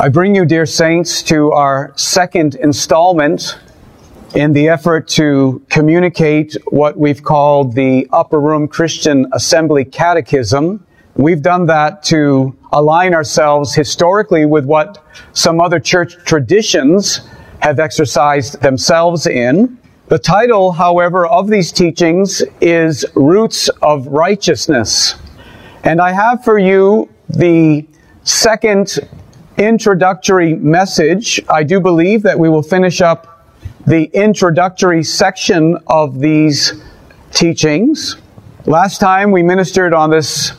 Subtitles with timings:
[0.00, 3.58] I bring you, dear saints, to our second installment
[4.36, 10.86] in the effort to communicate what we've called the Upper Room Christian Assembly Catechism.
[11.16, 17.28] We've done that to align ourselves historically with what some other church traditions
[17.58, 19.80] have exercised themselves in.
[20.06, 25.16] The title, however, of these teachings is Roots of Righteousness.
[25.82, 27.84] And I have for you the
[28.22, 29.00] second
[29.58, 31.40] introductory message.
[31.48, 33.44] I do believe that we will finish up
[33.86, 36.80] the introductory section of these
[37.32, 38.16] teachings.
[38.66, 40.52] Last time we ministered on this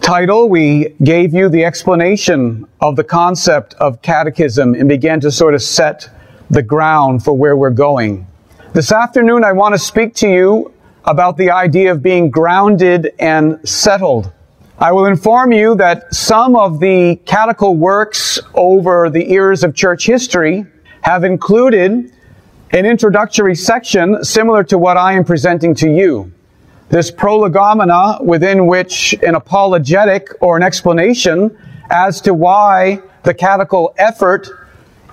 [0.00, 5.54] title, we gave you the explanation of the concept of catechism and began to sort
[5.54, 6.10] of set
[6.50, 8.26] the ground for where we're going.
[8.72, 10.72] This afternoon, I want to speak to you
[11.04, 14.32] about the idea of being grounded and settled.
[14.78, 20.04] I will inform you that some of the catechal works over the years of church
[20.04, 20.66] history
[21.02, 22.12] have included
[22.72, 26.32] an introductory section similar to what I am presenting to you.
[26.88, 31.56] This prolegomena within which an apologetic or an explanation
[31.90, 34.48] as to why the catechal effort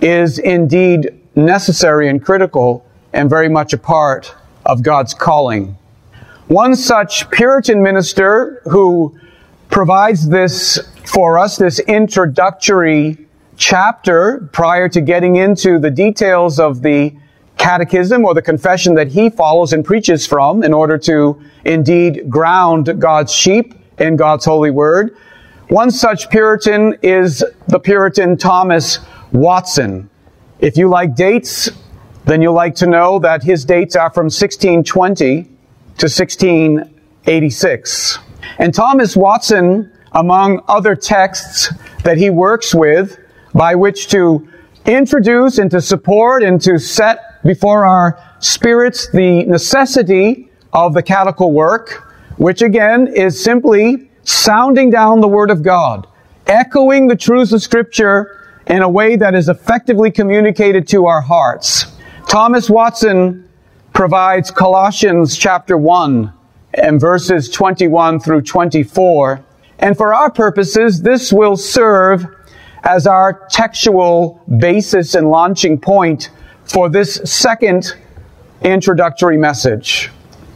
[0.02, 2.84] is indeed necessary and critical
[3.14, 4.34] and very much a part
[4.66, 5.78] of God's calling.
[6.48, 9.18] One such Puritan minister who
[9.72, 13.18] provides this for us, this introductory
[13.58, 17.16] chapter prior to getting into the details of the
[17.58, 23.00] catechism or the confession that he follows and preaches from in order to indeed ground
[23.00, 25.16] God's sheep in God's holy word.
[25.70, 29.00] One such Puritan is the Puritan Thomas
[29.32, 30.10] Watson.
[30.60, 31.70] If you like dates,
[32.26, 38.20] then you'll like to know that his dates are from 1620 to 1686.
[38.58, 43.20] And Thomas Watson, among other texts that he works with,
[43.54, 44.48] by which to
[44.86, 51.52] introduce and to support and to set before our spirits the necessity of the catechal
[51.52, 56.08] work, which again is simply sounding down the Word of God,
[56.48, 58.38] echoing the truths of Scripture
[58.68, 61.86] in a way that is effectively communicated to our hearts.
[62.28, 63.48] Thomas Watson
[63.94, 66.32] provides Colossians chapter 1
[66.74, 69.44] and verses 21 through 24.
[69.80, 72.26] And for our purposes, this will serve
[72.84, 76.30] as our textual basis and launching point
[76.64, 77.96] for this second
[78.62, 80.10] introductory message.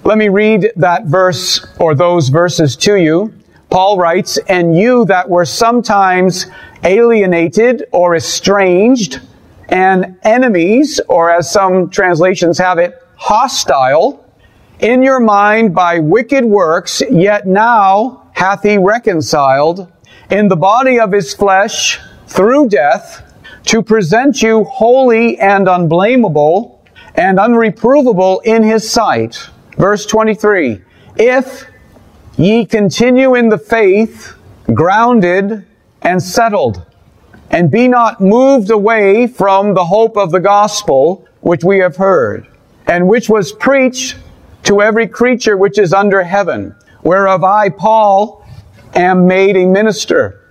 [0.03, 3.33] Let me read that verse or those verses to you.
[3.69, 6.45] Paul writes, And you that were sometimes
[6.83, 9.21] alienated or estranged
[9.69, 14.24] and enemies, or as some translations have it, hostile,
[14.79, 19.91] in your mind by wicked works, yet now hath he reconciled
[20.29, 23.21] in the body of his flesh through death
[23.65, 26.83] to present you holy and unblameable
[27.15, 29.49] and unreprovable in his sight.
[29.77, 30.81] Verse 23.
[31.17, 31.65] If
[32.37, 34.35] ye continue in the faith,
[34.73, 35.65] grounded
[36.01, 36.85] and settled,
[37.49, 42.47] and be not moved away from the hope of the gospel which we have heard,
[42.87, 44.17] and which was preached
[44.65, 48.45] to every creature which is under heaven, whereof I, Paul,
[48.95, 50.41] am made a minister,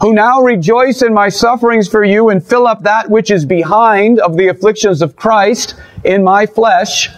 [0.00, 4.20] who now rejoice in my sufferings for you and fill up that which is behind
[4.20, 7.08] of the afflictions of Christ in my flesh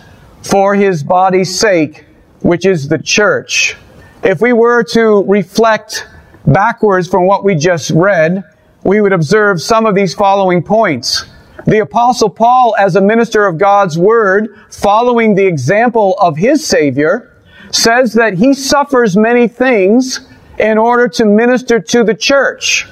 [0.43, 2.05] for his body's sake,
[2.41, 3.77] which is the church.
[4.23, 6.07] If we were to reflect
[6.47, 8.45] backwards from what we just read,
[8.85, 11.25] we would observe some of these following points.
[11.67, 17.33] The apostle Paul, as a minister of God's word, following the example of his Savior,
[17.73, 20.29] says that he suffers many things
[20.59, 22.87] in order to minister to the church.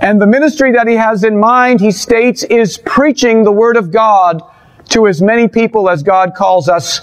[0.00, 3.92] And the ministry that he has in mind, he states, is preaching the word of
[3.92, 4.42] God
[4.90, 7.02] to as many people as God calls us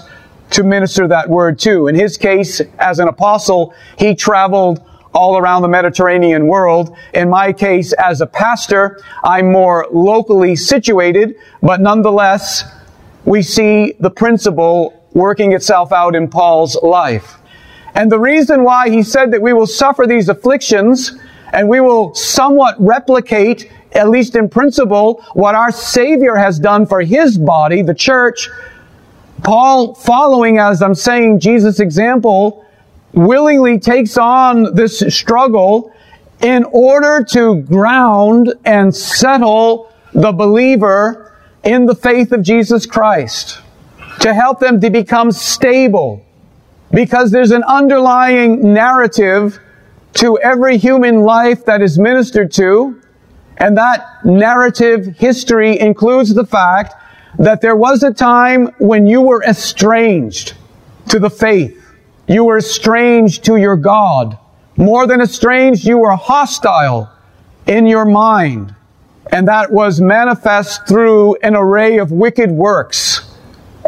[0.50, 1.88] to minister that word to.
[1.88, 4.82] In his case, as an apostle, he traveled
[5.14, 6.96] all around the Mediterranean world.
[7.14, 12.64] In my case, as a pastor, I'm more locally situated, but nonetheless,
[13.24, 17.38] we see the principle working itself out in Paul's life.
[17.94, 21.12] And the reason why he said that we will suffer these afflictions
[21.52, 27.00] and we will somewhat replicate, at least in principle, what our Savior has done for
[27.00, 28.50] his body, the church,
[29.44, 32.63] Paul, following, as I'm saying, Jesus' example,
[33.14, 35.92] willingly takes on this struggle
[36.40, 41.32] in order to ground and settle the believer
[41.62, 43.60] in the faith of Jesus Christ,
[44.20, 46.24] to help them to become stable,
[46.92, 49.58] because there's an underlying narrative
[50.14, 53.00] to every human life that is ministered to,
[53.58, 56.94] And that narrative history includes the fact
[57.38, 60.54] that there was a time when you were estranged
[61.08, 61.80] to the faith.
[62.26, 64.38] You were estranged to your God.
[64.76, 67.10] More than estranged, you were hostile
[67.66, 68.74] in your mind.
[69.30, 73.30] And that was manifest through an array of wicked works.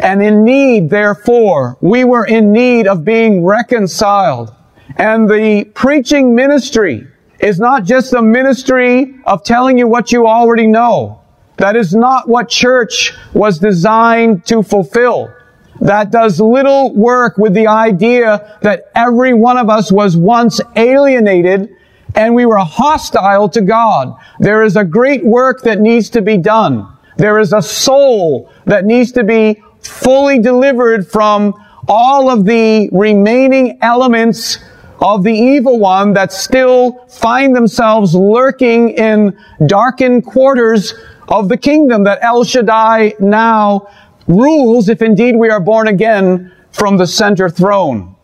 [0.01, 4.53] And in need, therefore, we were in need of being reconciled.
[4.97, 7.07] And the preaching ministry
[7.39, 11.21] is not just a ministry of telling you what you already know.
[11.57, 15.33] That is not what church was designed to fulfill.
[15.81, 21.69] That does little work with the idea that every one of us was once alienated
[22.15, 24.15] and we were hostile to God.
[24.39, 26.87] There is a great work that needs to be done.
[27.17, 31.53] There is a soul that needs to be fully delivered from
[31.87, 34.59] all of the remaining elements
[34.99, 39.37] of the evil one that still find themselves lurking in
[39.67, 40.93] darkened quarters
[41.27, 43.87] of the kingdom that El Shaddai now
[44.27, 48.15] rules if indeed we are born again from the center throne.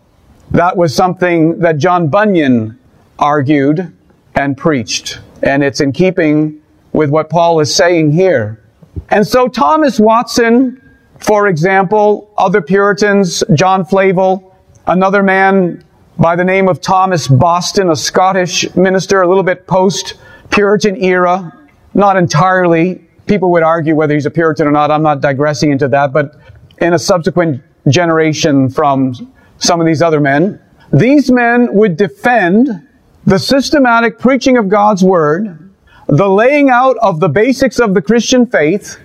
[0.51, 2.77] That was something that John Bunyan
[3.17, 3.91] argued
[4.35, 5.19] and preached.
[5.41, 6.61] And it's in keeping
[6.91, 8.61] with what Paul is saying here.
[9.09, 10.79] And so Thomas Watson,
[11.19, 14.55] for example, other Puritans, John Flavel,
[14.87, 15.83] another man
[16.19, 20.15] by the name of Thomas Boston, a Scottish minister, a little bit post
[20.51, 21.51] Puritan era,
[21.95, 23.07] not entirely.
[23.33, 24.91] People would argue whether he's a Puritan or not.
[24.91, 26.35] I'm not digressing into that, but
[26.77, 29.15] in a subsequent generation from
[29.57, 32.87] some of these other men, these men would defend
[33.25, 35.71] the systematic preaching of God's Word,
[36.07, 38.99] the laying out of the basics of the Christian faith,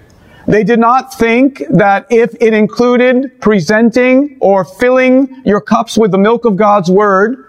[0.46, 6.19] they did not think that if it included presenting or filling your cups with the
[6.19, 7.46] milk of God's Word,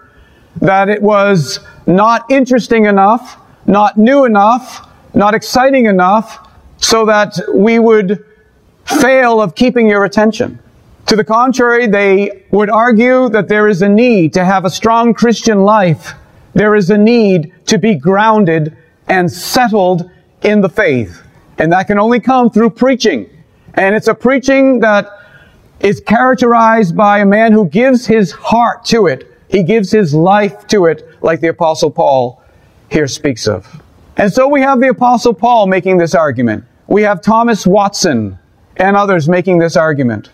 [0.62, 3.36] that it was not interesting enough,
[3.66, 6.46] not new enough, not exciting enough,
[6.80, 8.24] so that we would
[8.84, 10.58] fail of keeping your attention.
[11.06, 15.14] To the contrary, they would argue that there is a need to have a strong
[15.14, 16.14] Christian life.
[16.54, 18.76] There is a need to be grounded
[19.08, 20.10] and settled
[20.42, 21.22] in the faith.
[21.58, 23.28] And that can only come through preaching.
[23.74, 25.08] And it's a preaching that
[25.80, 29.26] is characterized by a man who gives his heart to it.
[29.48, 32.42] He gives his life to it, like the apostle Paul
[32.90, 33.82] here speaks of.
[34.16, 36.64] And so we have the apostle Paul making this argument.
[36.90, 38.36] We have Thomas Watson
[38.76, 40.30] and others making this argument.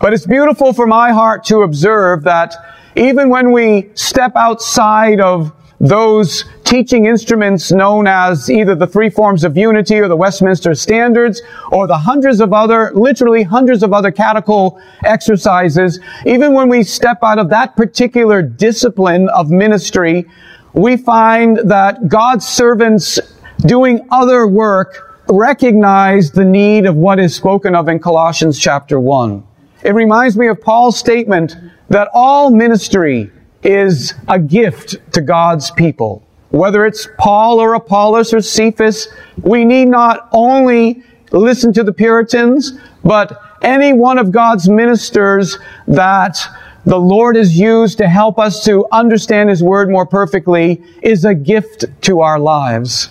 [0.00, 2.52] But it's beautiful for my heart to observe that
[2.96, 9.44] even when we step outside of those teaching instruments known as either the three forms
[9.44, 14.10] of unity or the Westminster Standards or the hundreds of other, literally hundreds of other
[14.10, 20.24] catechol exercises, even when we step out of that particular discipline of ministry,
[20.72, 23.20] we find that God's servants
[23.64, 29.42] doing other work recognize the need of what is spoken of in Colossians chapter 1.
[29.84, 31.56] It reminds me of Paul's statement
[31.88, 33.30] that all ministry
[33.62, 36.26] is a gift to God's people.
[36.50, 39.08] Whether it's Paul or Apollos or Cephas,
[39.42, 42.72] we need not only listen to the Puritans,
[43.04, 46.38] but any one of God's ministers that
[46.86, 51.34] the Lord has used to help us to understand His Word more perfectly is a
[51.34, 53.10] gift to our lives.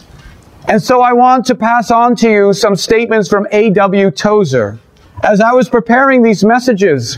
[0.68, 4.12] And so I want to pass on to you some statements from A.W.
[4.12, 4.78] Tozer.
[5.24, 7.18] As I was preparing these messages,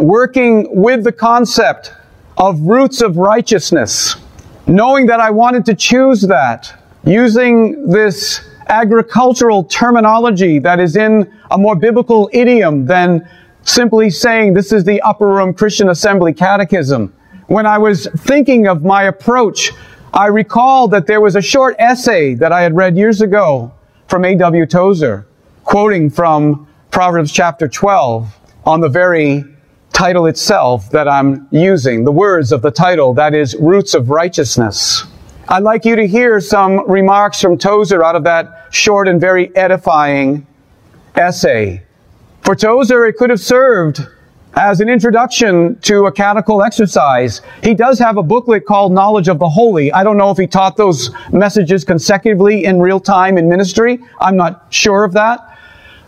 [0.00, 1.92] working with the concept
[2.38, 4.16] of roots of righteousness,
[4.66, 6.72] knowing that I wanted to choose that,
[7.04, 13.28] using this agricultural terminology that is in a more biblical idiom than
[13.62, 17.12] simply saying this is the upper room Christian assembly catechism.
[17.46, 19.72] When I was thinking of my approach,
[20.14, 23.72] I recalled that there was a short essay that I had read years ago
[24.08, 24.66] from A.W.
[24.66, 25.26] Tozer,
[25.64, 28.34] quoting from Proverbs chapter 12
[28.64, 29.44] on the very
[29.92, 35.04] title itself that I'm using, the words of the title, that is Roots of Righteousness.
[35.48, 39.54] I'd like you to hear some remarks from Tozer out of that short and very
[39.56, 40.46] edifying
[41.14, 41.82] essay.
[42.42, 44.06] For Tozer, it could have served
[44.56, 47.42] as an introduction to a catechol exercise.
[47.62, 49.92] He does have a booklet called Knowledge of the Holy.
[49.92, 53.98] I don't know if he taught those messages consecutively in real time in ministry.
[54.18, 55.52] I'm not sure of that.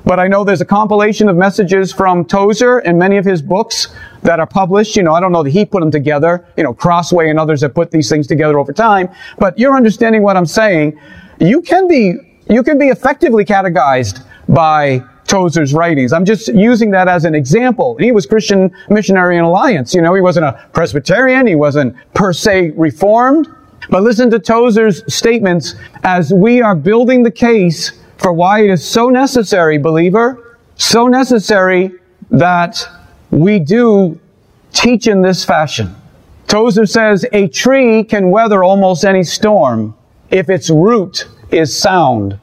[0.05, 3.89] But I know there's a compilation of messages from Tozer and many of his books
[4.23, 4.97] that are published.
[4.97, 6.47] You know, I don't know that he put them together.
[6.57, 9.11] You know, Crossway and others have put these things together over time.
[9.39, 10.99] But you're understanding what I'm saying.
[11.41, 12.15] You can be,
[12.49, 16.13] you can be effectively catechized by Tozer's writings.
[16.13, 17.97] I'm just using that as an example.
[17.99, 19.95] He was Christian Missionary in Alliance.
[19.95, 21.47] You know, he wasn't a Presbyterian.
[21.47, 23.47] He wasn't per se Reformed.
[23.91, 28.85] But listen to Tozer's statements as we are building the case for why it is
[28.85, 31.93] so necessary, believer, so necessary
[32.31, 32.85] that
[33.31, 34.19] we do
[34.73, 35.95] teach in this fashion.
[36.47, 39.95] Tozer says a tree can weather almost any storm
[40.31, 42.39] if its root is sound.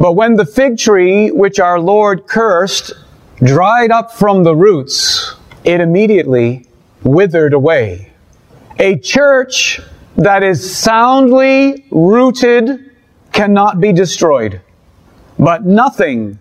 [0.00, 2.94] But when the fig tree, which our Lord cursed,
[3.42, 6.66] dried up from the roots, it immediately
[7.02, 8.10] withered away.
[8.78, 9.78] A church
[10.16, 12.92] that is soundly rooted
[13.32, 14.62] cannot be destroyed.
[15.38, 16.38] But nothing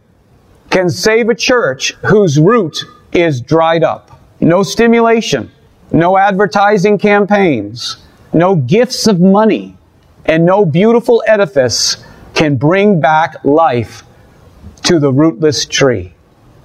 [0.70, 4.22] can save a church whose root is dried up.
[4.40, 5.52] No stimulation,
[5.92, 7.98] no advertising campaigns,
[8.32, 9.76] no gifts of money,
[10.26, 11.98] and no beautiful edifice
[12.40, 14.04] can bring back life
[14.82, 16.14] to the rootless tree.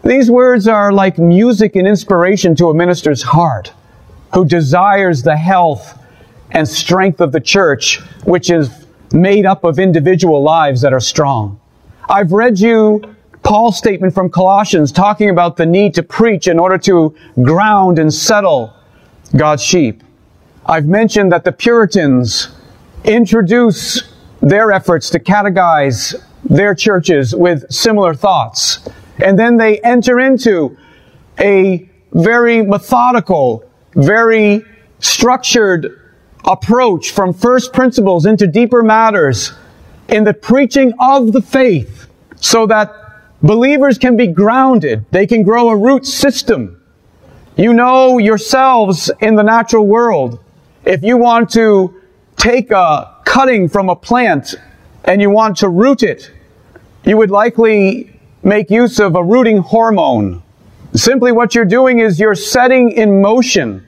[0.04, 3.72] These words are like music and inspiration to a minister's heart
[4.32, 5.98] who desires the health
[6.52, 11.58] and strength of the church, which is made up of individual lives that are strong.
[12.08, 13.02] I've read you
[13.42, 18.14] Paul's statement from Colossians talking about the need to preach in order to ground and
[18.14, 18.72] settle
[19.36, 20.04] God's sheep.
[20.66, 22.54] I've mentioned that the Puritans
[23.02, 24.13] introduce
[24.44, 28.86] their efforts to catechize their churches with similar thoughts.
[29.24, 30.76] And then they enter into
[31.40, 34.64] a very methodical, very
[35.00, 36.00] structured
[36.44, 39.52] approach from first principles into deeper matters
[40.08, 42.92] in the preaching of the faith so that
[43.42, 45.06] believers can be grounded.
[45.10, 46.82] They can grow a root system.
[47.56, 50.38] You know yourselves in the natural world.
[50.84, 51.98] If you want to
[52.44, 54.54] take a cutting from a plant
[55.04, 56.30] and you want to root it,
[57.06, 60.42] you would likely make use of a rooting hormone.
[60.92, 63.86] Simply what you're doing is you're setting in motion.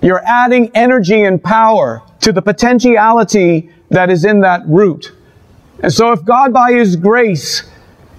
[0.00, 5.12] You're adding energy and power to the potentiality that is in that root.
[5.82, 7.62] And so if God by His grace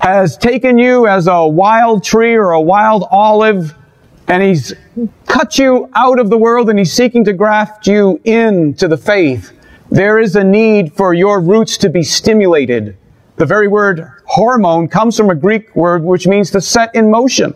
[0.01, 3.73] has taken you as a wild tree or a wild olive
[4.27, 4.71] and He's
[5.25, 9.51] cut you out of the world and He's seeking to graft you into the faith,
[9.93, 12.97] there is a need for your roots to be stimulated.
[13.35, 17.53] The very word hormone comes from a Greek word which means to set in motion.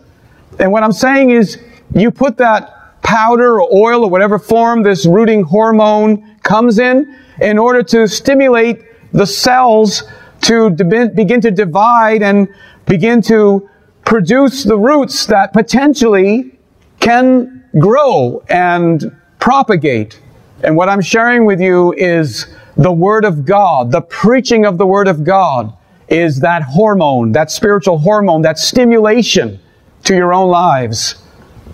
[0.60, 1.60] And what I'm saying is
[1.96, 7.58] you put that powder or oil or whatever form this rooting hormone comes in in
[7.58, 10.04] order to stimulate the cells
[10.42, 12.46] to begin to divide and
[12.86, 13.68] begin to
[14.04, 16.56] produce the roots that potentially
[17.00, 20.20] can grow and propagate.
[20.62, 22.46] And what I'm sharing with you is
[22.76, 25.72] the Word of God, the preaching of the Word of God
[26.08, 29.60] is that hormone, that spiritual hormone, that stimulation
[30.04, 31.22] to your own lives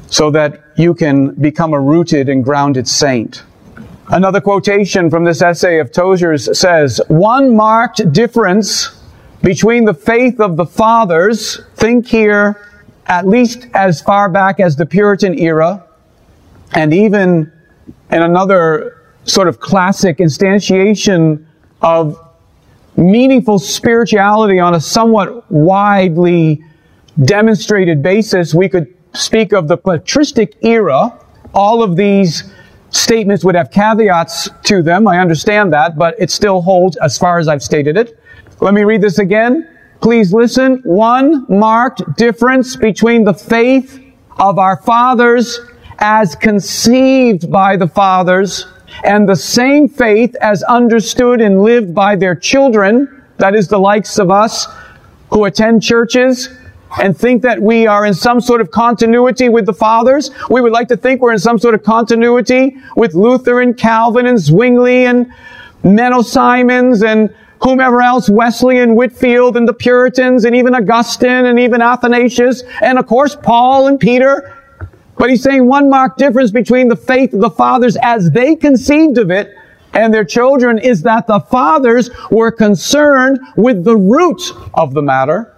[0.08, 3.42] so that you can become a rooted and grounded saint.
[4.08, 9.00] Another quotation from this essay of Tozer's says, one marked difference
[9.42, 12.68] between the faith of the fathers, think here
[13.06, 15.84] at least as far back as the Puritan era,
[16.72, 17.52] and even
[18.10, 21.44] in another sort of classic instantiation
[21.82, 22.18] of
[22.96, 26.62] meaningful spirituality on a somewhat widely
[27.24, 31.18] demonstrated basis, we could speak of the patristic era.
[31.54, 32.52] All of these
[32.90, 35.06] statements would have caveats to them.
[35.08, 38.18] I understand that, but it still holds as far as I've stated it.
[38.60, 39.68] Let me read this again.
[40.00, 40.80] Please listen.
[40.84, 44.00] One marked difference between the faith
[44.38, 45.58] of our fathers
[45.98, 48.66] as conceived by the fathers
[49.04, 54.18] and the same faith as understood and lived by their children, that is the likes
[54.18, 54.66] of us
[55.30, 56.48] who attend churches
[57.02, 60.30] and think that we are in some sort of continuity with the fathers.
[60.48, 64.26] We would like to think we're in some sort of continuity with Luther and Calvin
[64.26, 65.26] and Zwingli and
[65.82, 71.58] Menno Simons and whomever else, Wesley and Whitefield and the Puritans and even Augustine and
[71.58, 74.63] even Athanasius and of course Paul and Peter
[75.24, 79.16] but he's saying one marked difference between the faith of the fathers as they conceived
[79.16, 79.56] of it
[79.94, 84.42] and their children is that the fathers were concerned with the root
[84.74, 85.56] of the matter,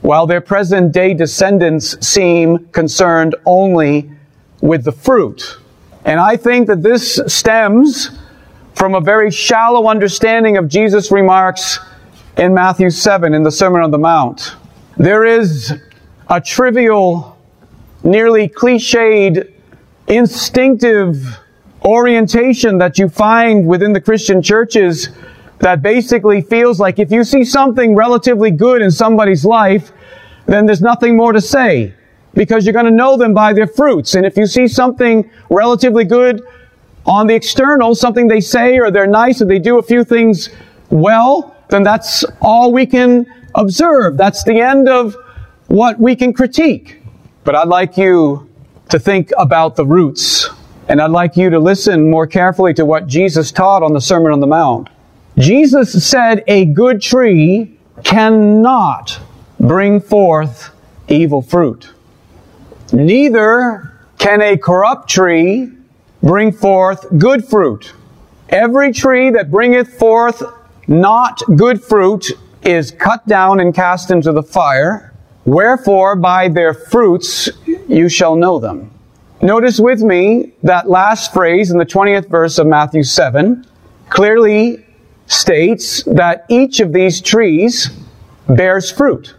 [0.00, 4.10] while their present day descendants seem concerned only
[4.62, 5.58] with the fruit.
[6.06, 8.18] And I think that this stems
[8.74, 11.80] from a very shallow understanding of Jesus' remarks
[12.38, 14.56] in Matthew 7 in the Sermon on the Mount.
[14.96, 15.74] There is
[16.30, 17.35] a trivial
[18.06, 19.52] nearly cliched,
[20.06, 21.38] instinctive
[21.84, 25.10] orientation that you find within the Christian churches
[25.58, 29.92] that basically feels like if you see something relatively good in somebody's life,
[30.46, 31.92] then there's nothing more to say
[32.34, 34.14] because you're going to know them by their fruits.
[34.14, 36.42] And if you see something relatively good
[37.06, 40.50] on the external, something they say or they're nice or they do a few things
[40.90, 44.16] well, then that's all we can observe.
[44.16, 45.16] That's the end of
[45.66, 47.00] what we can critique.
[47.46, 48.50] But I'd like you
[48.88, 50.50] to think about the roots.
[50.88, 54.32] And I'd like you to listen more carefully to what Jesus taught on the Sermon
[54.32, 54.88] on the Mount.
[55.38, 59.20] Jesus said a good tree cannot
[59.60, 60.70] bring forth
[61.06, 61.92] evil fruit.
[62.92, 65.70] Neither can a corrupt tree
[66.24, 67.92] bring forth good fruit.
[68.48, 70.42] Every tree that bringeth forth
[70.88, 72.26] not good fruit
[72.62, 75.05] is cut down and cast into the fire.
[75.46, 77.48] Wherefore, by their fruits
[77.88, 78.90] you shall know them.
[79.40, 83.64] Notice with me that last phrase in the 20th verse of Matthew 7
[84.08, 84.84] clearly
[85.26, 87.90] states that each of these trees
[88.48, 89.36] bears fruit.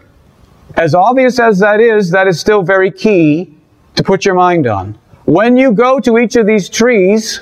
[0.75, 3.53] As obvious as that is, that is still very key
[3.95, 4.97] to put your mind on.
[5.25, 7.41] When you go to each of these trees,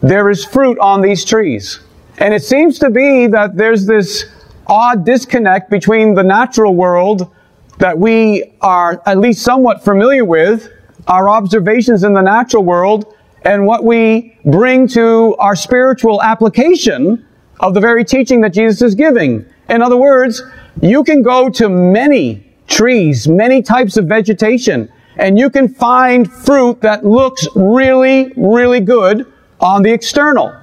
[0.00, 1.80] there is fruit on these trees.
[2.18, 4.26] And it seems to be that there's this
[4.66, 7.30] odd disconnect between the natural world
[7.78, 10.70] that we are at least somewhat familiar with,
[11.06, 17.24] our observations in the natural world, and what we bring to our spiritual application
[17.60, 19.44] of the very teaching that Jesus is giving.
[19.68, 20.42] In other words,
[20.82, 26.80] you can go to many trees, many types of vegetation, and you can find fruit
[26.80, 30.54] that looks really, really good on the external.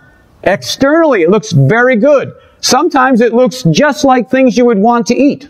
[0.44, 2.34] Externally, it looks very good.
[2.62, 5.50] Sometimes it looks just like things you would want to eat.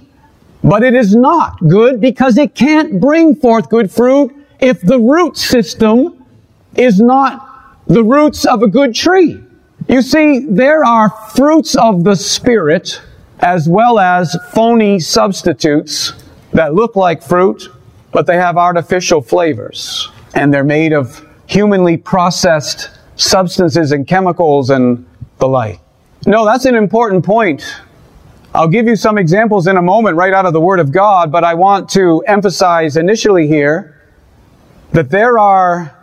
[0.63, 5.37] But it is not good because it can't bring forth good fruit if the root
[5.37, 6.25] system
[6.75, 9.41] is not the roots of a good tree.
[9.87, 13.01] You see, there are fruits of the Spirit
[13.39, 16.13] as well as phony substitutes
[16.53, 17.69] that look like fruit,
[18.11, 20.09] but they have artificial flavors.
[20.33, 25.05] And they're made of humanly processed substances and chemicals and
[25.37, 25.79] the like.
[26.25, 27.63] No, that's an important point
[28.55, 31.29] I'll give you some examples in a moment right out of the Word of God,
[31.29, 34.01] but I want to emphasize initially here
[34.93, 35.93] that there are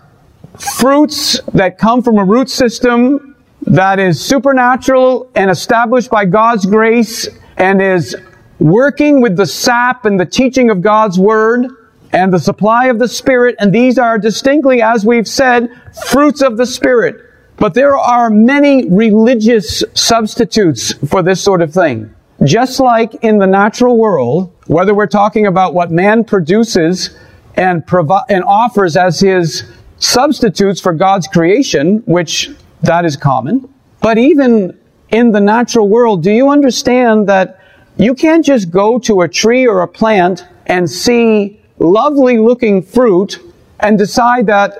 [0.58, 7.26] fruits that come from a root system that is supernatural and established by God's grace
[7.56, 8.14] and is
[8.58, 11.68] working with the sap and the teaching of God's Word
[12.12, 15.70] and the supply of the Spirit, and these are distinctly, as we've said,
[16.04, 17.16] fruits of the Spirit.
[17.56, 22.11] But there are many religious substitutes for this sort of thing.
[22.44, 27.16] Just like in the natural world, whether we're talking about what man produces
[27.54, 29.64] and, provi- and offers as his
[29.98, 32.50] substitutes for God's creation, which
[32.82, 34.76] that is common, but even
[35.10, 37.60] in the natural world, do you understand that
[37.96, 43.38] you can't just go to a tree or a plant and see lovely looking fruit
[43.80, 44.78] and decide that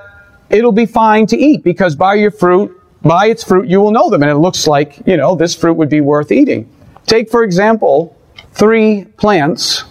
[0.50, 4.10] it'll be fine to eat because by your fruit, by its fruit, you will know
[4.10, 4.22] them.
[4.22, 6.68] And it looks like, you know, this fruit would be worth eating.
[7.06, 8.16] Take, for example,
[8.52, 9.84] three plants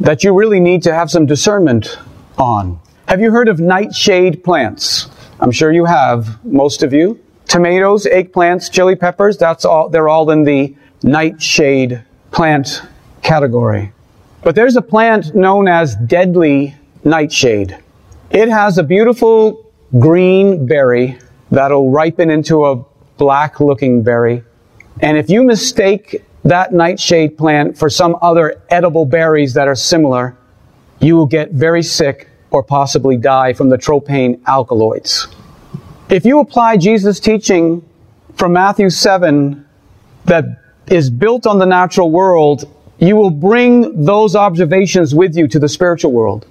[0.00, 1.98] that you really need to have some discernment
[2.36, 2.80] on.
[3.08, 5.08] Have you heard of nightshade plants?
[5.40, 7.18] I'm sure you have, most of you.
[7.46, 12.82] Tomatoes, eggplants, chili peppers, that's all, they're all in the nightshade plant
[13.22, 13.92] category.
[14.42, 17.78] But there's a plant known as deadly nightshade.
[18.30, 21.18] It has a beautiful green berry
[21.50, 22.84] that'll ripen into a
[23.16, 24.44] black looking berry.
[25.00, 30.36] And if you mistake that nightshade plant for some other edible berries that are similar,
[31.00, 35.28] you will get very sick or possibly die from the tropane alkaloids.
[36.08, 37.86] If you apply Jesus' teaching
[38.34, 39.66] from Matthew 7
[40.24, 40.44] that
[40.86, 45.68] is built on the natural world, you will bring those observations with you to the
[45.68, 46.46] spiritual world.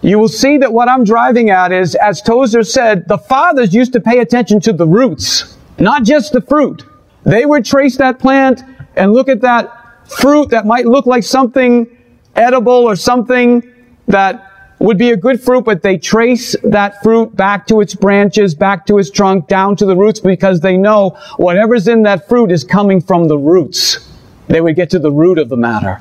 [0.00, 3.92] You will see that what I'm driving at is, as Tozer said, the fathers used
[3.92, 6.84] to pay attention to the roots, not just the fruit.
[7.24, 8.62] They would trace that plant
[8.96, 11.86] and look at that fruit that might look like something
[12.34, 13.62] edible or something
[14.08, 18.52] that would be a good fruit, but they trace that fruit back to its branches,
[18.54, 22.50] back to its trunk, down to the roots because they know whatever's in that fruit
[22.50, 24.10] is coming from the roots.
[24.48, 26.00] They would get to the root of the matter.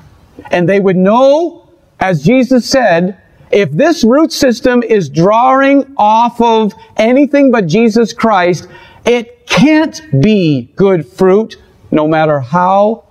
[0.49, 6.73] And they would know, as Jesus said, if this root system is drawing off of
[6.97, 8.67] anything but Jesus Christ,
[9.05, 11.60] it can't be good fruit
[11.91, 13.03] no matter how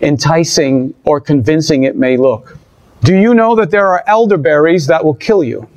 [0.00, 2.58] enticing or convincing it may look.
[3.02, 5.68] Do you know that there are elderberries that will kill you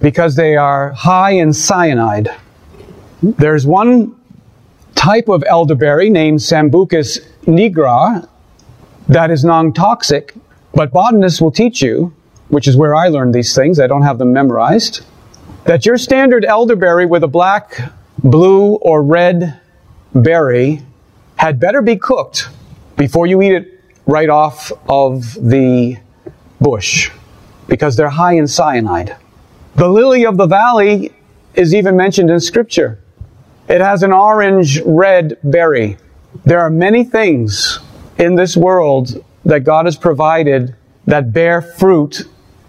[0.00, 2.28] because they are high in cyanide?
[3.22, 4.14] There's one
[4.94, 8.28] type of elderberry named Sambucus nigra
[9.08, 10.34] that is non-toxic,
[10.74, 12.12] but botanists will teach you,
[12.48, 15.04] which is where I learned these things, I don't have them memorized,
[15.64, 19.60] that your standard elderberry with a black blue or red
[20.14, 20.82] berry
[21.36, 22.48] had better be cooked
[22.96, 25.96] before you eat it right off of the
[26.60, 27.10] bush
[27.68, 29.16] because they're high in cyanide.
[29.74, 31.12] The lily of the valley
[31.54, 33.00] is even mentioned in scripture.
[33.68, 35.96] It has an orange red berry.
[36.44, 37.80] There are many things
[38.18, 40.74] in this world that God has provided
[41.06, 42.22] that bear fruit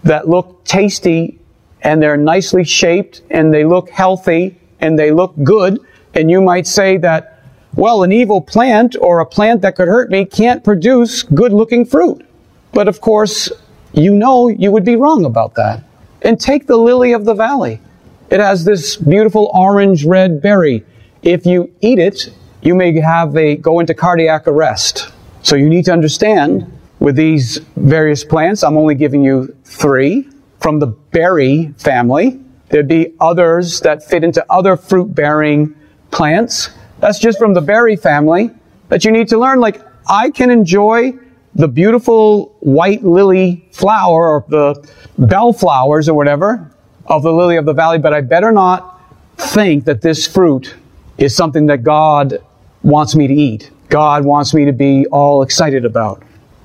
[0.04, 1.38] that look tasty
[1.82, 5.80] and they're nicely shaped and they look healthy and they look good.
[6.14, 7.37] And you might say that,
[7.78, 11.86] well, an evil plant or a plant that could hurt me can't produce good looking
[11.86, 12.26] fruit.
[12.72, 13.52] But of course,
[13.92, 15.84] you know you would be wrong about that.
[16.22, 17.80] And take the lily of the valley.
[18.30, 20.84] It has this beautiful orange red berry.
[21.22, 25.12] If you eat it, you may have a go into cardiac arrest.
[25.44, 26.66] So you need to understand
[26.98, 32.40] with these various plants, I'm only giving you three from the berry family.
[32.70, 35.76] There'd be others that fit into other fruit bearing
[36.10, 36.70] plants.
[37.00, 38.50] That's just from the berry family
[38.88, 39.60] that you need to learn.
[39.60, 41.12] Like, I can enjoy
[41.54, 46.70] the beautiful white lily flower or the bell flowers or whatever
[47.06, 49.00] of the lily of the valley, but I better not
[49.36, 50.74] think that this fruit
[51.16, 52.42] is something that God
[52.82, 53.70] wants me to eat.
[53.88, 56.22] God wants me to be all excited about.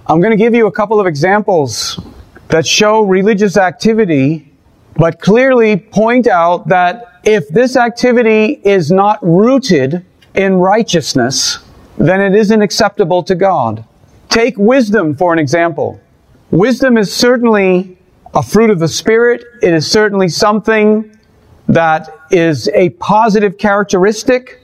[0.08, 2.00] I'm going to give you a couple of examples
[2.50, 4.52] that show religious activity,
[4.96, 11.60] but clearly point out that if this activity is not rooted in righteousness,
[11.98, 13.84] then it isn't acceptable to God.
[14.30, 16.02] Take wisdom for an example.
[16.52, 17.98] Wisdom is certainly
[18.34, 19.44] a fruit of the Spirit.
[19.62, 21.18] It is certainly something
[21.68, 24.60] that is a positive characteristic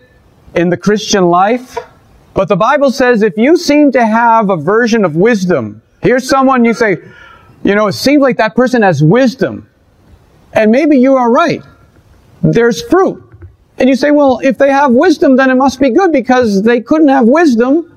[0.55, 1.77] in the Christian life.
[2.33, 6.65] But the Bible says if you seem to have a version of wisdom, here's someone
[6.65, 6.97] you say,
[7.63, 9.69] you know, it seems like that person has wisdom.
[10.53, 11.61] And maybe you are right.
[12.41, 13.28] There's fruit.
[13.79, 16.81] And you say, well, if they have wisdom, then it must be good because they
[16.81, 17.95] couldn't have wisdom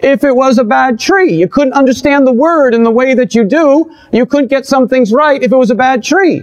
[0.00, 1.32] if it was a bad tree.
[1.34, 3.90] You couldn't understand the word in the way that you do.
[4.12, 6.42] You couldn't get some things right if it was a bad tree.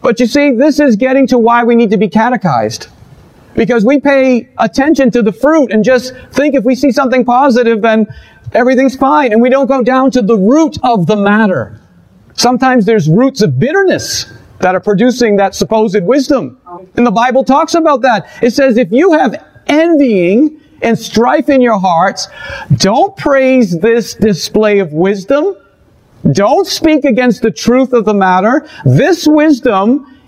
[0.00, 2.86] But you see, this is getting to why we need to be catechized.
[3.54, 7.82] Because we pay attention to the fruit and just think if we see something positive,
[7.82, 8.06] then
[8.52, 9.32] everything's fine.
[9.32, 11.80] And we don't go down to the root of the matter.
[12.34, 16.60] Sometimes there's roots of bitterness that are producing that supposed wisdom.
[16.96, 18.28] And the Bible talks about that.
[18.42, 22.28] It says if you have envying and strife in your hearts,
[22.76, 25.56] don't praise this display of wisdom.
[26.32, 28.68] Don't speak against the truth of the matter.
[28.84, 30.20] This wisdom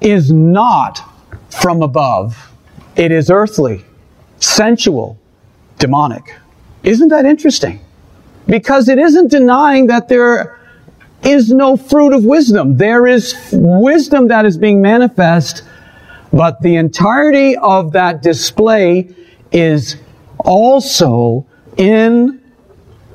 [0.00, 1.00] is not
[1.50, 2.52] from above.
[2.96, 3.84] It is earthly,
[4.40, 5.18] sensual,
[5.78, 6.34] demonic.
[6.82, 7.80] Isn't that interesting?
[8.46, 10.60] Because it isn't denying that there
[11.22, 12.76] is no fruit of wisdom.
[12.76, 15.62] There is wisdom that is being manifest,
[16.36, 19.08] but the entirety of that display
[19.52, 19.96] is
[20.40, 21.46] also
[21.78, 22.42] in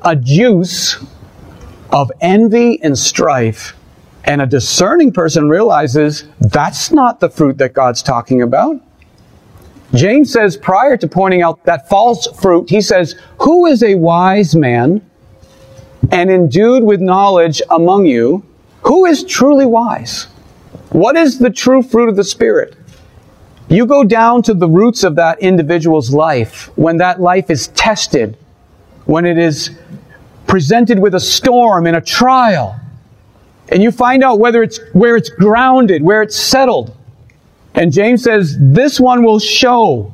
[0.01, 0.97] a juice
[1.91, 3.75] of envy and strife.
[4.23, 8.81] And a discerning person realizes that's not the fruit that God's talking about.
[9.93, 14.55] James says, prior to pointing out that false fruit, he says, Who is a wise
[14.55, 15.07] man
[16.11, 18.43] and endued with knowledge among you?
[18.81, 20.23] Who is truly wise?
[20.89, 22.77] What is the true fruit of the Spirit?
[23.71, 28.37] You go down to the roots of that individual's life when that life is tested,
[29.05, 29.71] when it is
[30.45, 32.77] presented with a storm and a trial,
[33.69, 36.93] and you find out whether it's where it's grounded, where it's settled.
[37.73, 40.11] And James says, this one will show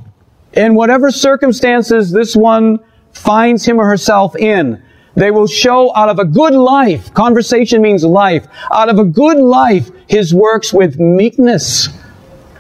[0.54, 2.80] in whatever circumstances this one
[3.12, 4.80] finds him or herself in.
[5.16, 7.12] They will show out of a good life.
[7.16, 8.46] Conversation means life.
[8.72, 11.90] Out of a good life, his works with meekness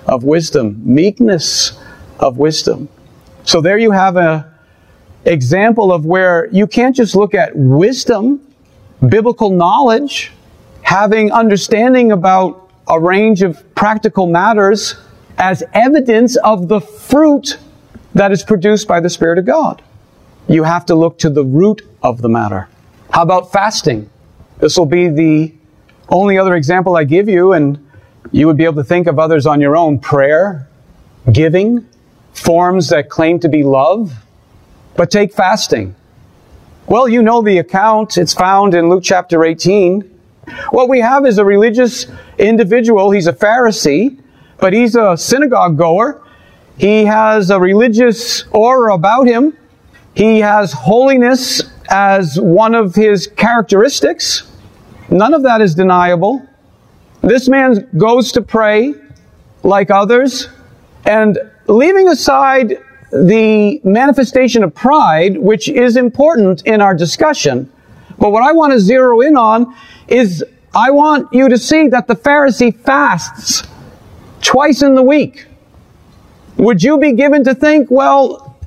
[0.07, 0.81] of wisdom.
[0.83, 1.79] Meekness
[2.19, 2.89] of wisdom.
[3.43, 4.53] So there you have a
[5.25, 8.41] example of where you can't just look at wisdom,
[9.07, 10.31] biblical knowledge,
[10.81, 14.95] having understanding about a range of practical matters
[15.37, 17.57] as evidence of the fruit
[18.15, 19.81] that is produced by the Spirit of God.
[20.47, 22.69] You have to look to the root of the matter.
[23.11, 24.09] How about fasting?
[24.59, 25.53] This will be the
[26.09, 27.85] only other example I give you, and
[28.31, 29.99] you would be able to think of others on your own.
[29.99, 30.67] Prayer,
[31.31, 31.87] giving,
[32.33, 34.13] forms that claim to be love.
[34.95, 35.95] But take fasting.
[36.87, 38.17] Well, you know the account.
[38.17, 40.01] It's found in Luke chapter 18.
[40.69, 42.05] What we have is a religious
[42.37, 43.11] individual.
[43.11, 44.17] He's a Pharisee,
[44.59, 46.21] but he's a synagogue goer.
[46.77, 49.57] He has a religious aura about him.
[50.15, 54.49] He has holiness as one of his characteristics.
[55.09, 56.47] None of that is deniable.
[57.27, 58.95] This man goes to pray
[59.61, 60.47] like others,
[61.05, 61.37] and
[61.67, 67.69] leaving aside the manifestation of pride, which is important in our discussion,
[68.17, 69.75] but what I want to zero in on
[70.07, 70.41] is
[70.73, 73.67] I want you to see that the Pharisee fasts
[74.39, 75.47] twice in the week.
[76.55, 78.57] Would you be given to think, well,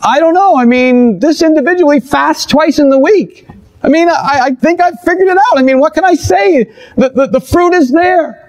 [0.00, 0.56] I don't know.
[0.56, 3.45] I mean, this individually fasts twice in the week.
[3.86, 5.56] I mean, I, I think I've figured it out.
[5.56, 6.64] I mean, what can I say?
[6.96, 8.42] The, the, the fruit is there.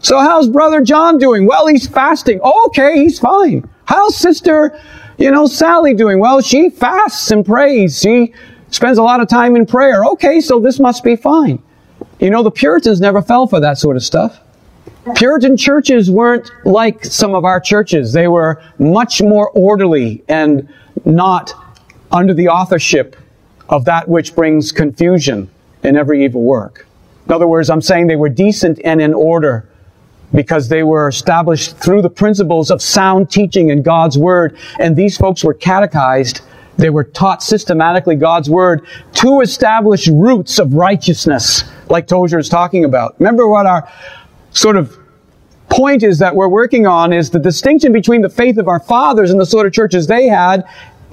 [0.00, 1.46] So how's brother John doing?
[1.46, 2.40] Well, he's fasting.
[2.40, 3.68] Okay, he's fine.
[3.84, 4.78] How's sister,
[5.16, 6.18] you know, Sally doing?
[6.18, 8.00] Well, she fasts and prays.
[8.00, 8.34] She
[8.70, 10.04] spends a lot of time in prayer.
[10.04, 11.62] Okay, so this must be fine.
[12.18, 14.40] You know, the Puritans never fell for that sort of stuff.
[15.14, 18.12] Puritan churches weren't like some of our churches.
[18.12, 20.68] They were much more orderly and
[21.04, 21.52] not
[22.10, 23.16] under the authorship
[23.68, 25.50] of that which brings confusion
[25.82, 26.86] in every evil work.
[27.26, 29.68] In other words, I'm saying they were decent and in order
[30.34, 34.56] because they were established through the principles of sound teaching in God's Word.
[34.78, 36.40] And these folks were catechized.
[36.76, 42.84] They were taught systematically God's Word to establish roots of righteousness, like Tozer is talking
[42.84, 43.14] about.
[43.20, 43.88] Remember what our
[44.50, 44.98] sort of
[45.70, 49.30] point is that we're working on is the distinction between the faith of our fathers
[49.30, 50.64] and the sort of churches they had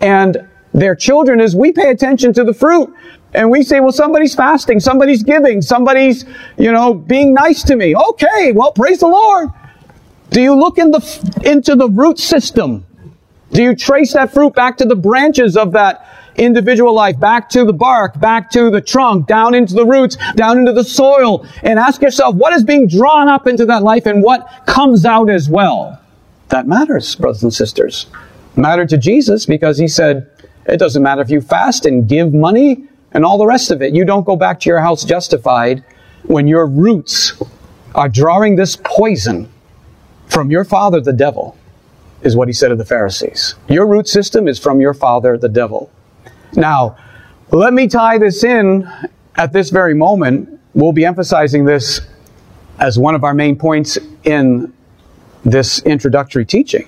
[0.01, 2.93] and their children is we pay attention to the fruit.
[3.33, 6.25] And we say, well, somebody's fasting, somebody's giving, somebody's,
[6.57, 7.95] you know, being nice to me.
[7.95, 9.49] Okay, well, praise the Lord.
[10.31, 12.85] Do you look in the, into the root system?
[13.51, 17.65] Do you trace that fruit back to the branches of that individual life, back to
[17.65, 21.77] the bark, back to the trunk, down into the roots, down into the soil, and
[21.77, 25.49] ask yourself, what is being drawn up into that life and what comes out as
[25.49, 25.99] well?
[26.49, 28.07] That matters, brothers and sisters.
[28.55, 30.29] Mattered to Jesus because he said,
[30.71, 33.93] it doesn't matter if you fast and give money and all the rest of it.
[33.93, 35.83] You don't go back to your house justified
[36.23, 37.33] when your roots
[37.93, 39.51] are drawing this poison
[40.27, 41.57] from your father, the devil,
[42.21, 43.55] is what he said of the Pharisees.
[43.67, 45.91] Your root system is from your father, the devil.
[46.53, 46.95] Now,
[47.51, 48.89] let me tie this in
[49.35, 50.57] at this very moment.
[50.73, 51.99] We'll be emphasizing this
[52.79, 54.73] as one of our main points in
[55.43, 56.87] this introductory teaching.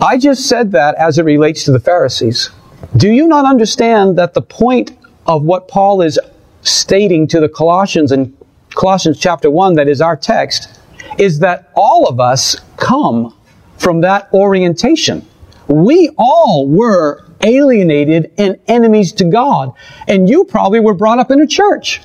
[0.00, 2.50] I just said that as it relates to the Pharisees.
[2.94, 4.96] Do you not understand that the point
[5.26, 6.18] of what Paul is
[6.62, 8.36] stating to the Colossians in
[8.74, 10.80] Colossians chapter 1, that is our text,
[11.18, 13.34] is that all of us come
[13.78, 15.26] from that orientation.
[15.68, 19.72] We all were alienated and enemies to God.
[20.08, 22.02] And you probably were brought up in a church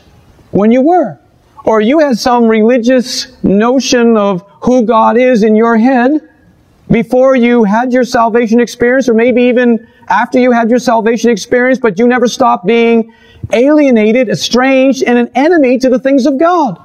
[0.52, 1.20] when you were.
[1.63, 6.28] Or you had some religious notion of who God is in your head
[6.91, 11.80] before you had your salvation experience, or maybe even after you had your salvation experience,
[11.80, 13.13] but you never stopped being
[13.54, 16.80] alienated, estranged, and an enemy to the things of God.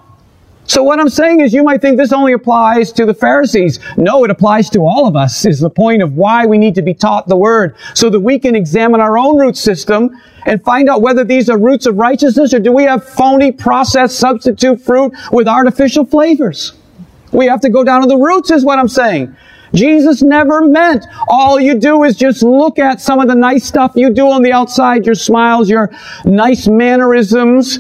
[0.69, 3.79] So what I'm saying is you might think this only applies to the Pharisees.
[3.97, 6.83] No, it applies to all of us is the point of why we need to
[6.83, 10.11] be taught the Word so that we can examine our own root system
[10.45, 14.19] and find out whether these are roots of righteousness or do we have phony processed
[14.19, 16.73] substitute fruit with artificial flavors.
[17.33, 19.37] We have to go down to the roots is what I'm saying.
[19.77, 23.93] Jesus never meant all you do is just look at some of the nice stuff
[23.95, 25.91] you do on the outside, your smiles, your
[26.25, 27.79] nice mannerisms,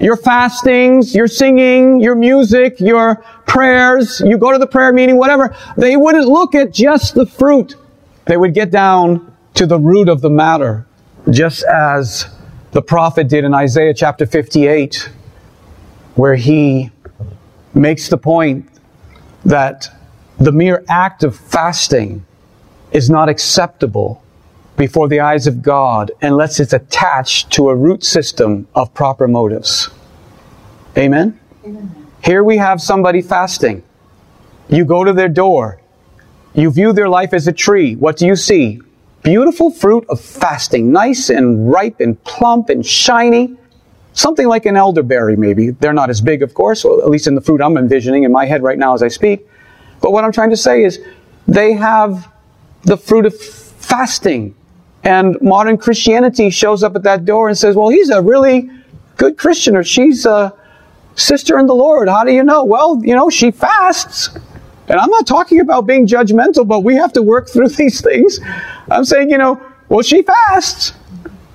[0.00, 3.16] your fastings, your singing, your music, your
[3.46, 5.56] prayers, you go to the prayer meeting, whatever.
[5.76, 7.74] They wouldn't look at just the fruit.
[8.26, 10.86] They would get down to the root of the matter,
[11.30, 12.26] just as
[12.72, 15.10] the prophet did in Isaiah chapter 58,
[16.14, 16.90] where he
[17.74, 18.68] makes the point
[19.44, 19.88] that
[20.38, 22.24] the mere act of fasting
[22.92, 24.22] is not acceptable
[24.76, 29.90] before the eyes of God unless it's attached to a root system of proper motives.
[30.96, 31.38] Amen?
[31.64, 32.06] Amen?
[32.22, 33.82] Here we have somebody fasting.
[34.68, 35.80] You go to their door.
[36.54, 37.94] You view their life as a tree.
[37.96, 38.80] What do you see?
[39.22, 43.56] Beautiful fruit of fasting, nice and ripe and plump and shiny.
[44.12, 45.70] Something like an elderberry, maybe.
[45.70, 48.32] They're not as big, of course, well, at least in the fruit I'm envisioning in
[48.32, 49.46] my head right now as I speak.
[50.00, 51.00] But what I'm trying to say is
[51.46, 52.30] they have
[52.82, 54.54] the fruit of fasting.
[55.04, 58.70] And modern Christianity shows up at that door and says, well, he's a really
[59.16, 60.54] good Christian or she's a
[61.16, 62.08] sister in the Lord.
[62.08, 62.64] How do you know?
[62.64, 64.30] Well, you know, she fasts.
[64.88, 68.38] And I'm not talking about being judgmental, but we have to work through these things.
[68.90, 70.92] I'm saying, you know, well, she fasts.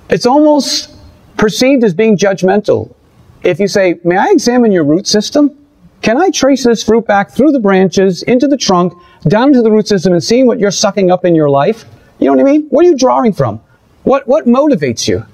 [0.08, 0.90] It's almost
[1.36, 2.94] perceived as being judgmental.
[3.42, 5.56] If you say, may I examine your root system?
[6.04, 8.92] Can I trace this fruit back through the branches, into the trunk,
[9.26, 11.86] down to the root system and seeing what you're sucking up in your life?
[12.18, 12.66] You know what I mean?
[12.68, 13.62] What are you drawing from?
[14.02, 15.24] What, what motivates you?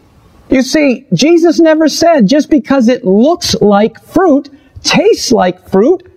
[0.49, 4.49] You see, Jesus never said just because it looks like fruit,
[4.85, 6.09] tastes like fruit,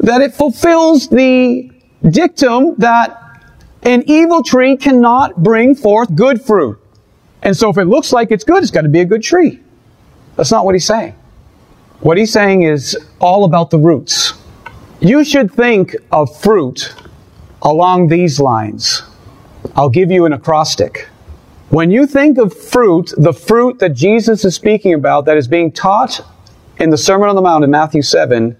[0.00, 1.72] that it fulfills the
[2.10, 3.42] dictum that
[3.84, 6.78] an evil tree cannot bring forth good fruit.
[7.40, 9.62] And so if it looks like it's good, it's got to be a good tree.
[10.36, 11.17] That's not what he's saying.
[12.00, 14.34] What he's saying is all about the roots.
[15.00, 16.94] You should think of fruit
[17.62, 19.02] along these lines.
[19.74, 21.08] I'll give you an acrostic.
[21.70, 25.72] When you think of fruit, the fruit that Jesus is speaking about that is being
[25.72, 26.20] taught
[26.78, 28.56] in the Sermon on the Mount in Matthew 7,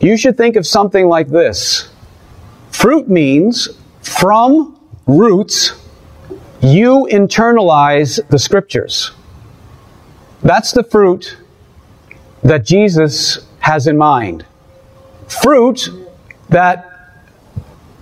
[0.00, 1.90] you should think of something like this.
[2.70, 3.68] Fruit means
[4.02, 5.72] from roots,
[6.60, 9.10] you internalize the scriptures.
[10.42, 11.36] That's the fruit
[12.42, 14.44] that Jesus has in mind.
[15.42, 15.88] Fruit
[16.48, 16.84] that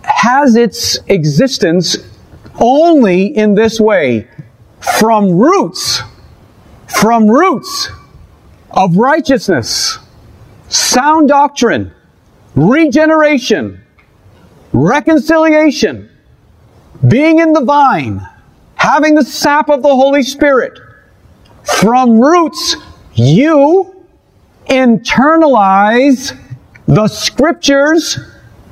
[0.03, 1.97] has its existence
[2.59, 4.29] only in this way
[4.99, 6.03] from roots,
[7.01, 7.89] from roots
[8.71, 9.99] of righteousness,
[10.69, 11.93] sound doctrine,
[12.55, 13.83] regeneration,
[14.73, 16.09] reconciliation,
[17.09, 18.27] being in the vine,
[18.77, 20.79] having the sap of the Holy Spirit.
[21.81, 22.77] From roots,
[23.15, 23.96] you
[24.69, 26.39] internalize
[26.87, 28.19] the scriptures,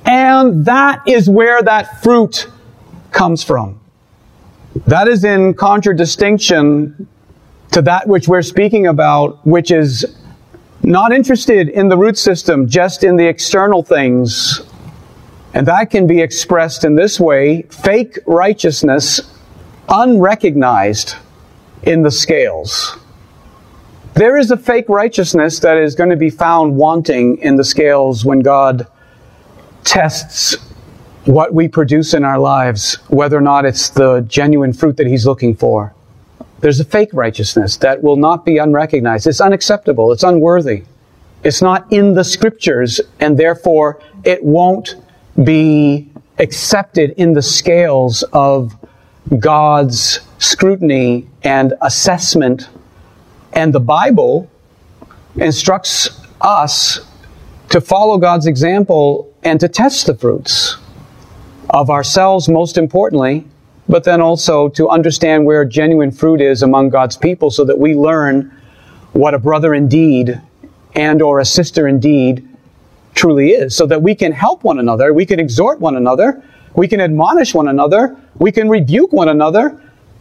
[0.05, 2.49] and that is where that fruit
[3.11, 3.81] comes from.
[4.87, 7.09] That is in contradistinction
[7.73, 10.05] to that which we're speaking about, which is
[10.83, 14.61] not interested in the root system, just in the external things.
[15.55, 19.21] And that can be expressed in this way fake righteousness
[19.89, 21.17] unrecognized
[21.85, 22.99] in the scales.
[24.15, 28.25] There is a fake righteousness that is going to be found wanting in the scales
[28.25, 28.87] when God
[29.83, 30.57] tests
[31.25, 35.27] what we produce in our lives, whether or not it's the genuine fruit that He's
[35.27, 35.93] looking for.
[36.61, 39.27] There's a fake righteousness that will not be unrecognized.
[39.27, 40.13] It's unacceptable.
[40.13, 40.85] It's unworthy.
[41.43, 44.95] It's not in the scriptures, and therefore it won't
[45.43, 48.77] be accepted in the scales of
[49.41, 52.69] God's scrutiny and assessment
[53.55, 54.51] and the Bible
[55.37, 57.01] instructs us
[57.71, 60.77] to follow God's example and to test the fruits
[61.71, 63.47] of ourselves, most importantly,
[63.89, 67.95] but then also to understand where genuine fruit is among God's people so that we
[67.95, 68.53] learn
[69.13, 70.41] what a brother indeed
[70.95, 72.49] and or a sister indeed
[73.15, 73.75] truly is.
[73.77, 76.43] So that we can help one another we can exhort one another
[76.75, 79.81] we can admonish one another we can rebuke one another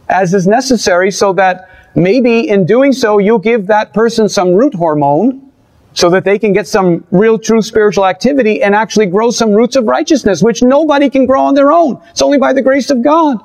[0.10, 4.74] as is necessary so that maybe in doing so, you'll give that person some root
[4.74, 5.52] hormone
[5.94, 9.76] so that they can get some real true spiritual activity and actually grow some roots
[9.76, 12.02] of righteousness, which nobody can grow on their own.
[12.10, 13.38] It's only by the grace of God.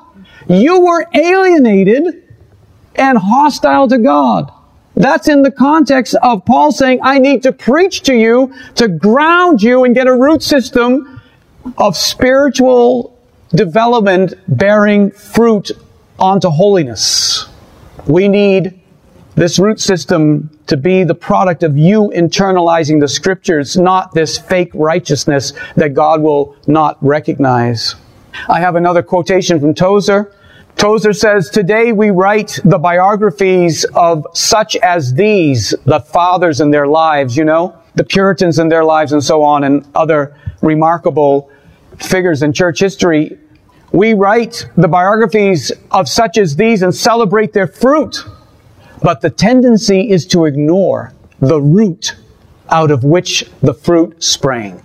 [0.47, 2.23] You were alienated
[2.95, 4.51] and hostile to God.
[4.95, 9.61] That's in the context of Paul saying, I need to preach to you to ground
[9.61, 11.21] you and get a root system
[11.77, 13.17] of spiritual
[13.51, 15.71] development bearing fruit
[16.17, 17.48] onto holiness.
[18.09, 18.81] We need
[19.35, 24.71] this root system to be the product of you internalizing the scriptures, not this fake
[24.73, 27.93] righteousness that God will not recognize.
[28.49, 30.33] I have another quotation from Tozer.
[30.75, 36.87] Tozer says, Today we write the biographies of such as these, the fathers in their
[36.87, 41.51] lives, you know, the Puritans in their lives and so on, and other remarkable
[41.99, 43.37] figures in church history
[43.91, 48.23] we write the biographies of such as these and celebrate their fruit.
[49.01, 52.15] But the tendency is to ignore the root
[52.69, 54.83] out of which the fruit sprang.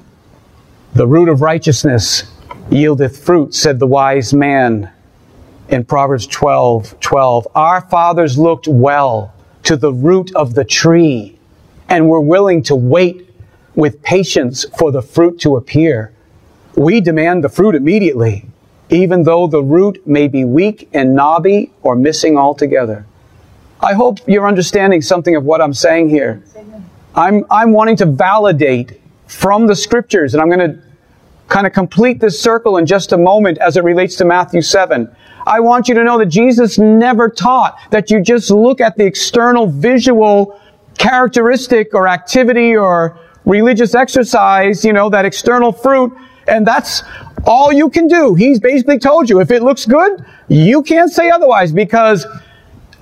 [0.94, 2.22] The root of righteousness
[2.70, 4.90] yieldeth fruit, said the wise man
[5.68, 7.48] in Proverbs 12, 12.
[7.54, 11.38] Our fathers looked well to the root of the tree
[11.88, 13.28] and were willing to wait
[13.74, 16.12] with patience for the fruit to appear.
[16.76, 18.46] We demand the fruit immediately
[18.90, 23.06] even though the root may be weak and knobby or missing altogether.
[23.80, 26.42] I hope you're understanding something of what I'm saying here.
[27.14, 30.82] I'm, I'm wanting to validate from the scriptures, and I'm going to
[31.48, 35.14] kind of complete this circle in just a moment as it relates to Matthew 7.
[35.46, 39.04] I want you to know that Jesus never taught that you just look at the
[39.04, 40.58] external visual
[40.98, 46.16] characteristic or activity or religious exercise, you know, that external fruit,
[46.48, 47.02] and that's
[47.46, 48.34] all you can do.
[48.34, 52.26] He's basically told you if it looks good, you can't say otherwise because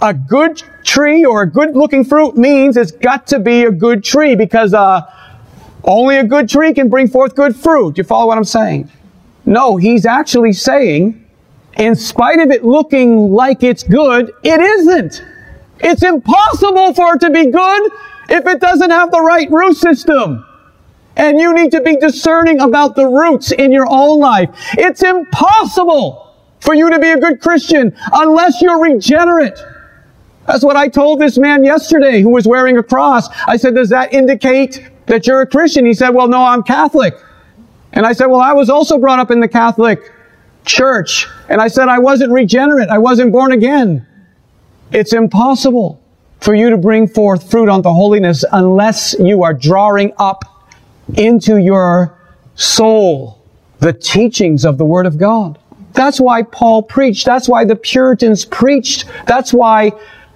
[0.01, 4.03] a good tree or a good looking fruit means it's got to be a good
[4.03, 5.03] tree because uh,
[5.85, 7.99] only a good tree can bring forth good fruit.
[7.99, 8.91] You follow what I'm saying?
[9.45, 11.25] No, he's actually saying,
[11.77, 15.25] in spite of it looking like it's good, it isn't.
[15.81, 17.93] It's impossible for it to be good
[18.29, 20.45] if it doesn't have the right root system.
[21.17, 24.49] And you need to be discerning about the roots in your own life.
[24.79, 29.59] It's impossible for you to be a good Christian unless you're regenerate.
[30.47, 33.29] That's what I told this man yesterday who was wearing a cross.
[33.47, 35.85] I said, does that indicate that you're a Christian?
[35.85, 37.15] He said, well, no, I'm Catholic.
[37.93, 40.01] And I said, well, I was also brought up in the Catholic
[40.65, 41.27] church.
[41.49, 42.89] And I said, I wasn't regenerate.
[42.89, 44.07] I wasn't born again.
[44.93, 46.03] It's impossible
[46.41, 50.45] for you to bring forth fruit unto holiness unless you are drawing up
[51.17, 52.19] into your
[52.55, 53.43] soul
[53.81, 55.59] the teachings of the Word of God.
[55.93, 57.27] That's why Paul preached.
[57.27, 59.07] That's why the Puritans preached.
[59.27, 59.93] That's why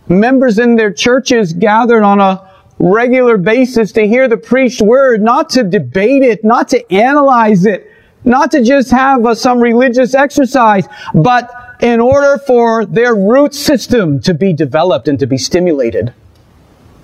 [0.09, 5.49] members in their churches gathered on a regular basis to hear the preached word, not
[5.51, 7.91] to debate it, not to analyze it,
[8.25, 14.21] not to just have a, some religious exercise, but in order for their root system
[14.21, 16.13] to be developed and to be stimulated.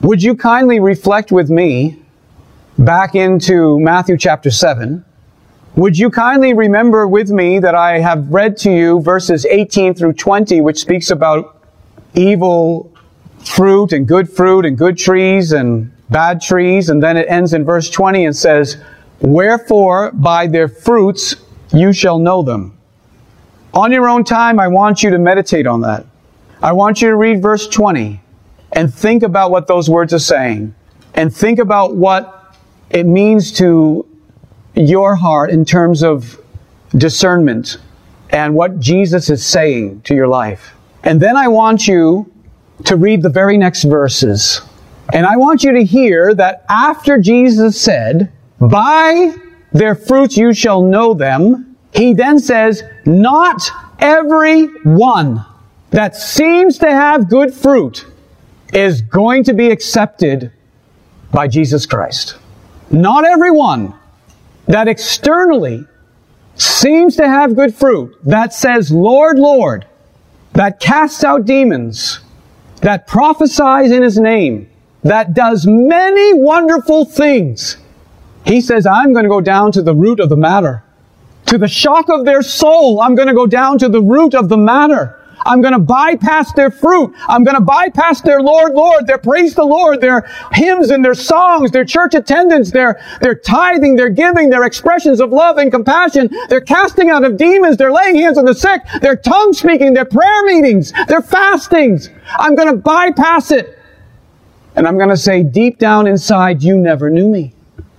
[0.01, 2.02] Would you kindly reflect with me
[2.79, 5.05] back into Matthew chapter 7?
[5.77, 10.15] Would you kindly remember with me that I have read to you verses 18 through
[10.15, 11.63] 20, which speaks about
[12.15, 12.93] evil
[13.45, 16.91] fruit and good fruit and good trees and bad trees.
[16.91, 18.83] And then it ends in verse 20 and says,
[19.21, 21.37] Wherefore by their fruits
[21.73, 22.79] you shall know them.
[23.75, 26.05] On your own time, I want you to meditate on that.
[26.63, 28.21] I want you to read verse 20
[28.73, 30.75] and think about what those words are saying
[31.15, 32.42] and think about what
[32.93, 34.07] it means to
[34.75, 36.41] your heart in terms of
[36.97, 37.79] discernment
[38.31, 40.75] and what Jesus is saying to your life.
[41.03, 42.31] And then I want you
[42.85, 44.61] to read the very next verses.
[45.13, 49.35] And I want you to hear that after Jesus said, by
[49.73, 55.45] their fruits you shall know them, he then says, not every one
[55.91, 58.07] that seems to have good fruit
[58.73, 60.51] is going to be accepted
[61.31, 62.37] by Jesus Christ.
[62.93, 63.95] Not everyone
[64.67, 65.87] that externally
[66.57, 69.87] seems to have good fruit, that says, Lord, Lord,
[70.53, 72.21] that casts out demons,
[72.83, 74.69] that prophesies in his name,
[75.03, 77.79] that does many wonderful things.
[78.45, 80.85] He says, I'm going to go down to the root of the matter.
[81.47, 84.49] To the shock of their soul, I'm going to go down to the root of
[84.49, 85.19] the matter.
[85.45, 87.15] I'm going to bypass their fruit.
[87.29, 91.15] I'm going to bypass their Lord, Lord, their praise the Lord, their hymns and their
[91.15, 96.31] songs, their church attendance, their, their tithing, their giving, their expressions of love and compassion,
[96.49, 100.05] their casting out of demons, their laying hands on the sick, their tongue speaking, their
[100.05, 102.11] prayer meetings, their fastings.
[102.39, 103.79] I'm going to bypass it.
[104.75, 107.55] And I'm going to say deep down inside, you never knew me.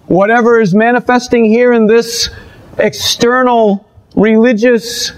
[0.08, 2.30] Whatever is manifesting here in this
[2.78, 5.12] external religious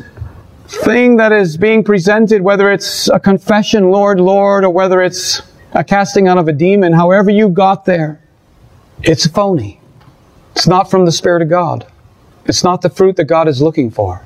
[0.68, 5.42] thing that is being presented, whether it's a confession, Lord, Lord, or whether it's
[5.74, 8.22] a casting out of a demon, however you got there,
[9.04, 9.80] it's phony.
[10.56, 11.86] It's not from the Spirit of God.
[12.46, 14.26] It's not the fruit that God is looking for.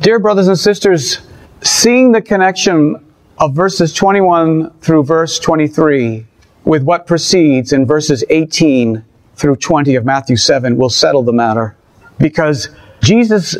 [0.00, 1.20] Dear brothers and sisters,
[1.62, 2.96] seeing the connection
[3.38, 6.26] of verses 21 through verse 23
[6.64, 9.04] with what precedes in verses 18
[9.36, 11.76] through 20 of Matthew 7 will settle the matter.
[12.18, 12.70] Because
[13.02, 13.56] Jesus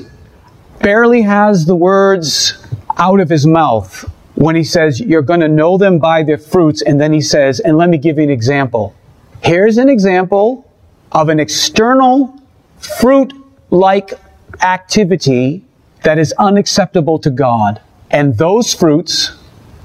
[0.81, 2.55] barely has the words
[2.97, 6.83] out of his mouth when he says, You're going to know them by their fruits.
[6.83, 8.95] And then he says, And let me give you an example.
[9.43, 10.71] Here's an example
[11.13, 12.41] of an external
[12.79, 13.33] fruit
[13.71, 14.13] like
[14.63, 15.63] activity
[16.03, 17.81] that is unacceptable to God.
[18.11, 19.33] And those fruits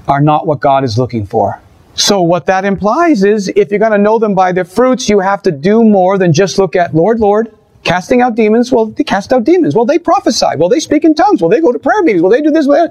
[0.08, 1.60] are not what God is looking for.
[1.94, 5.20] So what that implies is if you're going to know them by their fruits, you
[5.20, 9.02] have to do more than just look at Lord, Lord, Casting out demons, well, they
[9.02, 9.74] cast out demons.
[9.74, 10.46] Well, they prophesy.
[10.56, 11.42] Well, they speak in tongues.
[11.42, 12.22] Well, they go to prayer meetings.
[12.22, 12.68] Well, they do this.
[12.68, 12.88] Well,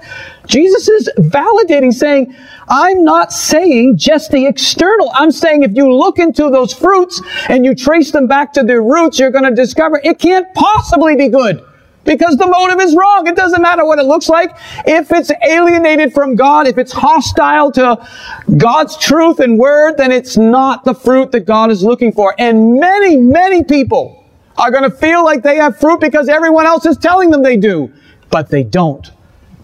[0.48, 2.36] Jesus is validating, saying,
[2.68, 5.10] I'm not saying just the external.
[5.14, 8.82] I'm saying if you look into those fruits and you trace them back to their
[8.82, 11.64] roots, you're going to discover it can't possibly be good.
[12.04, 13.28] Because the motive is wrong.
[13.28, 14.58] It doesn't matter what it looks like.
[14.88, 18.10] If it's alienated from God, if it's hostile to
[18.58, 22.34] God's truth and word, then it's not the fruit that God is looking for.
[22.40, 24.21] And many, many people
[24.58, 27.58] are going to feel like they have fruit because everyone else is telling them they
[27.58, 27.92] do.
[28.30, 29.12] But they don't.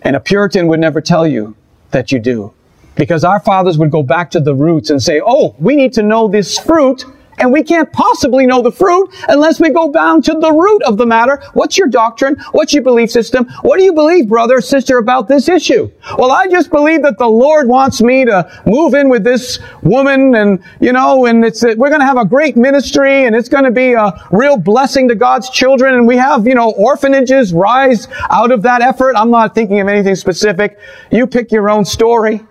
[0.02, 1.56] And a Puritan would never tell you
[1.92, 2.54] that you do.
[2.96, 6.04] Because our fathers would go back to the roots and say, oh, we need to
[6.04, 7.06] know this fruit
[7.38, 10.98] and we can't possibly know the fruit unless we go down to the root of
[10.98, 11.42] the matter.
[11.54, 12.36] What's your doctrine?
[12.52, 13.46] What's your belief system?
[13.62, 15.92] What do you believe, brother, sister, about this issue?
[16.18, 20.36] Well, I just believe that the Lord wants me to move in with this woman
[20.36, 23.64] and, you know, and it's, we're going to have a great ministry and it's going
[23.64, 25.94] to be a real blessing to God's children.
[25.94, 29.16] And we have, you know, orphanages rise out of that effort.
[29.16, 30.80] I'm not thinking of anything specific.
[31.12, 32.42] You pick your own story.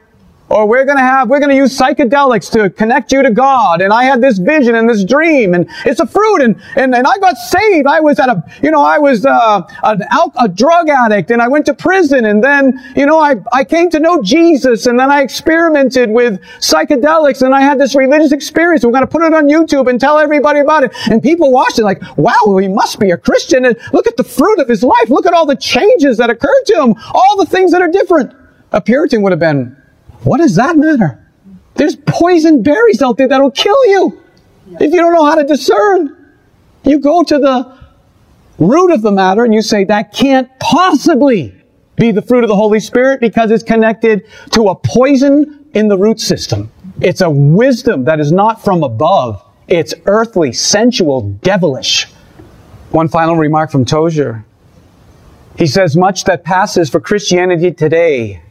[0.49, 3.81] Or we're going to have, we're going to use psychedelics to connect you to God.
[3.81, 7.07] And I had this vision and this dream and it's a fruit and, and, and
[7.07, 7.87] I got saved.
[7.87, 11.43] I was at a, you know, I was, uh, an al- a drug addict and
[11.43, 14.99] I went to prison and then, you know, I, I came to know Jesus and
[14.99, 18.85] then I experimented with psychedelics and I had this religious experience.
[18.85, 20.93] We're going to put it on YouTube and tell everybody about it.
[21.11, 24.25] And people watched it like, wow, he must be a Christian and look at the
[24.25, 25.09] fruit of his life.
[25.09, 26.95] Look at all the changes that occurred to him.
[27.13, 28.33] All the things that are different.
[28.73, 29.77] A Puritan would have been,
[30.27, 31.25] what does that matter?
[31.75, 34.21] There's poison berries out there that'll kill you
[34.81, 36.35] if you don't know how to discern.
[36.83, 37.79] You go to the
[38.59, 41.55] root of the matter and you say that can't possibly
[41.95, 45.97] be the fruit of the Holy Spirit because it's connected to a poison in the
[45.97, 46.73] root system.
[47.01, 49.45] It's a wisdom that is not from above.
[49.69, 52.07] It's earthly, sensual, devilish.
[52.91, 54.45] One final remark from Tozer.
[55.57, 58.43] He says, much that passes for Christianity today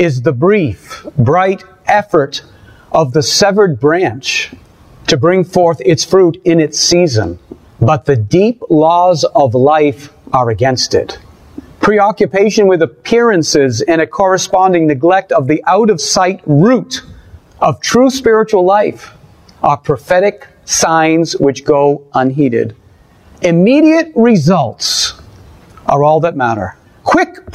[0.00, 2.42] is the brief, bright effort
[2.90, 4.50] of the severed branch
[5.06, 7.38] to bring forth its fruit in its season.
[7.82, 11.18] But the deep laws of life are against it.
[11.80, 17.02] Preoccupation with appearances and a corresponding neglect of the out of sight root
[17.60, 19.12] of true spiritual life
[19.62, 22.74] are prophetic signs which go unheeded.
[23.42, 25.20] Immediate results
[25.86, 26.74] are all that matter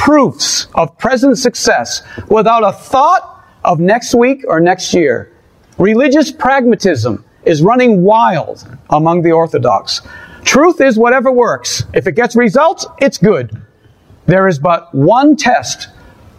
[0.05, 5.31] proofs of present success without a thought of next week or next year.
[5.79, 10.03] Religious pragmatism is running wild among the Orthodox.
[10.43, 11.85] Truth is whatever works.
[11.95, 13.59] If it gets results, it's good.
[14.27, 15.89] There is but one test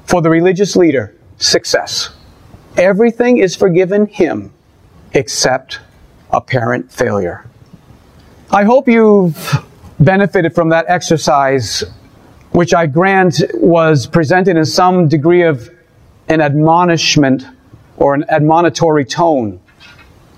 [0.05, 2.11] for the religious leader success.
[2.77, 4.53] Everything is forgiven him
[5.13, 5.81] except
[6.31, 7.45] apparent failure.
[8.49, 9.57] I hope you've
[9.99, 11.83] benefited from that exercise
[12.53, 15.71] which I grant was presented in some degree of
[16.29, 17.45] an admonishment
[17.97, 19.61] or an admonitory tone.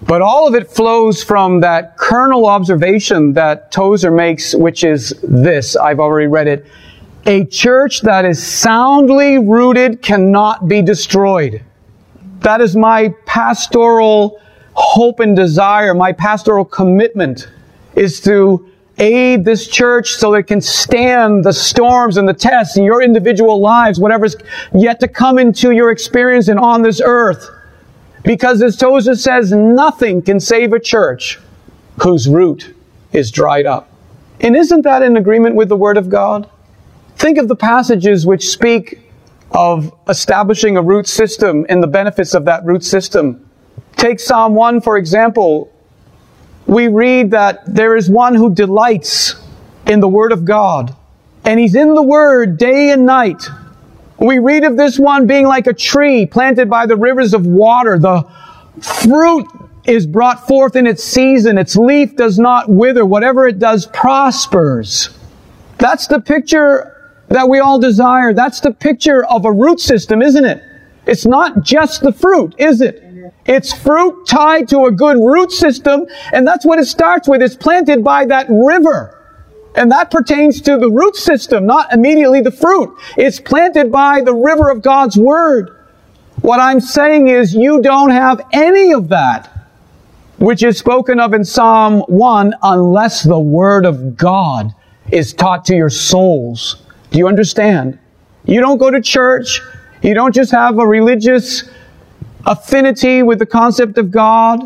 [0.03, 5.77] But all of it flows from that kernel observation that Tozer makes, which is this.
[5.77, 6.67] I've already read it.
[7.27, 11.63] A church that is soundly rooted cannot be destroyed.
[12.41, 14.41] That is my pastoral
[14.75, 17.49] hope and desire, my pastoral commitment
[17.97, 22.85] is to aid this church so it can stand the storms and the tests in
[22.85, 24.37] your individual lives, whatever's
[24.75, 27.49] yet to come into your experience and on this earth.
[28.25, 31.39] Because as Tozer says, nothing can save a church
[32.03, 32.75] whose root
[33.13, 33.89] is dried up.
[34.41, 36.49] And isn't that in agreement with the Word of God?
[37.17, 39.01] Think of the passages which speak
[39.51, 43.49] of establishing a root system and the benefits of that root system.
[43.97, 45.73] Take Psalm 1, for example,
[46.69, 49.35] we read that there is one who delights
[49.87, 50.95] in the Word of God,
[51.45, 53.43] and he's in the Word day and night.
[54.19, 57.99] We read of this one being like a tree planted by the rivers of water.
[57.99, 58.27] The
[58.83, 59.47] fruit
[59.87, 61.57] is brought forth in its season.
[61.57, 63.07] Its leaf does not wither.
[63.07, 65.09] Whatever it does prospers.
[65.79, 68.35] That's the picture that we all desire.
[68.35, 70.63] That's the picture of a root system, isn't it?
[71.07, 73.03] It's not just the fruit, is it?
[73.47, 77.43] It's fruit tied to a good root system, and that's what it starts with.
[77.43, 79.15] It's planted by that river.
[79.75, 82.97] And that pertains to the root system, not immediately the fruit.
[83.17, 85.71] It's planted by the river of God's Word.
[86.41, 89.51] What I'm saying is you don't have any of that,
[90.39, 94.75] which is spoken of in Psalm 1, unless the Word of God
[95.11, 96.83] is taught to your souls.
[97.11, 97.99] Do you understand?
[98.45, 99.61] You don't go to church.
[100.03, 101.69] You don't just have a religious
[102.47, 104.61] affinity with the concept of God.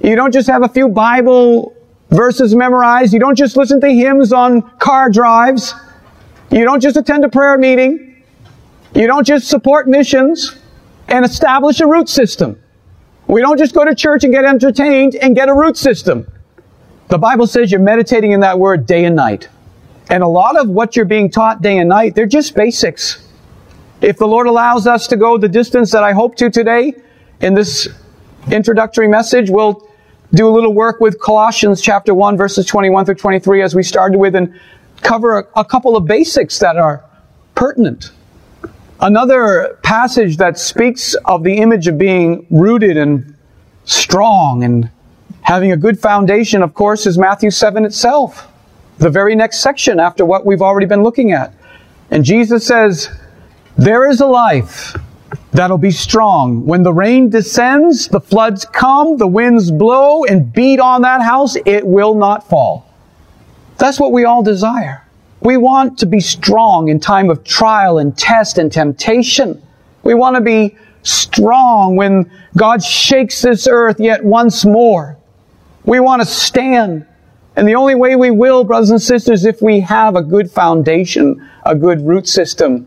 [0.00, 1.74] You don't just have a few Bible
[2.10, 3.12] verses memorized.
[3.12, 5.74] You don't just listen to hymns on car drives.
[6.50, 8.22] You don't just attend a prayer meeting.
[8.94, 10.56] You don't just support missions
[11.08, 12.60] and establish a root system.
[13.26, 16.30] We don't just go to church and get entertained and get a root system.
[17.08, 19.48] The Bible says you're meditating in that word day and night.
[20.10, 23.21] And a lot of what you're being taught day and night, they're just basics.
[24.02, 26.92] If the Lord allows us to go the distance that I hope to today,
[27.40, 27.88] in this
[28.50, 29.88] introductory message, we'll
[30.34, 34.18] do a little work with Colossians chapter 1 verses 21 through 23 as we started
[34.18, 34.58] with and
[35.02, 37.04] cover a, a couple of basics that are
[37.54, 38.10] pertinent.
[38.98, 43.36] Another passage that speaks of the image of being rooted and
[43.84, 44.90] strong and
[45.42, 48.48] having a good foundation, of course, is Matthew 7 itself.
[48.98, 51.54] The very next section after what we've already been looking at.
[52.10, 53.08] And Jesus says,
[53.76, 54.96] There is a life
[55.52, 56.66] that'll be strong.
[56.66, 61.56] When the rain descends, the floods come, the winds blow and beat on that house,
[61.66, 62.88] it will not fall.
[63.78, 65.06] That's what we all desire.
[65.40, 69.60] We want to be strong in time of trial and test and temptation.
[70.04, 75.16] We want to be strong when God shakes this earth yet once more.
[75.84, 77.06] We want to stand.
[77.56, 81.46] And the only way we will, brothers and sisters, if we have a good foundation,
[81.64, 82.86] a good root system.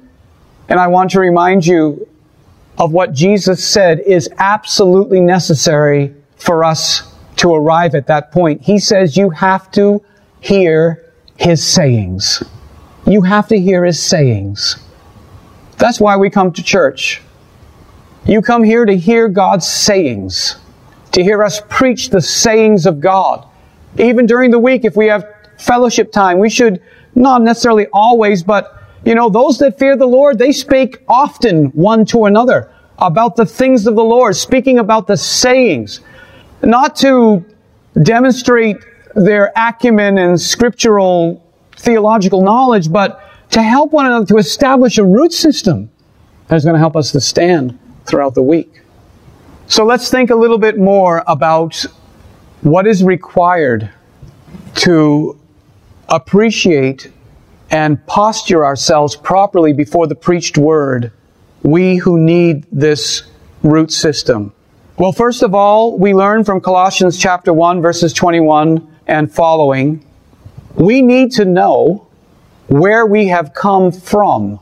[0.70, 2.08] And I want to remind you
[2.78, 8.62] of what Jesus said is absolutely necessary for us to arrive at that point.
[8.62, 10.04] He says you have to
[10.40, 11.04] hear
[11.38, 12.44] His sayings.
[13.06, 14.78] You have to hear His sayings.
[15.78, 17.22] That's why we come to church.
[18.26, 20.56] You come here to hear God's sayings,
[21.12, 23.48] to hear us preach the sayings of God.
[24.00, 25.26] Even during the week, if we have
[25.58, 26.82] fellowship time, we should
[27.14, 32.06] not necessarily always, but you know, those that fear the Lord, they speak often one
[32.06, 36.02] to another about the things of the Lord, speaking about the sayings,
[36.64, 37.46] not to
[38.02, 38.78] demonstrate
[39.16, 41.42] their acumen and scriptural
[41.78, 45.90] theological knowledge, but to help one another to establish a root system
[46.48, 48.82] that is going to help us to stand throughout the week.
[49.68, 51.86] So let's think a little bit more about
[52.62, 53.90] what is required
[54.76, 55.40] to
[56.10, 57.12] appreciate
[57.72, 61.12] and posture ourselves properly before the preached word,
[61.64, 63.24] we who need this
[63.64, 64.54] root system.
[64.98, 70.06] Well, first of all, we learn from Colossians chapter 1 verses 21 and following,
[70.76, 72.08] we need to know
[72.68, 74.60] where we have come from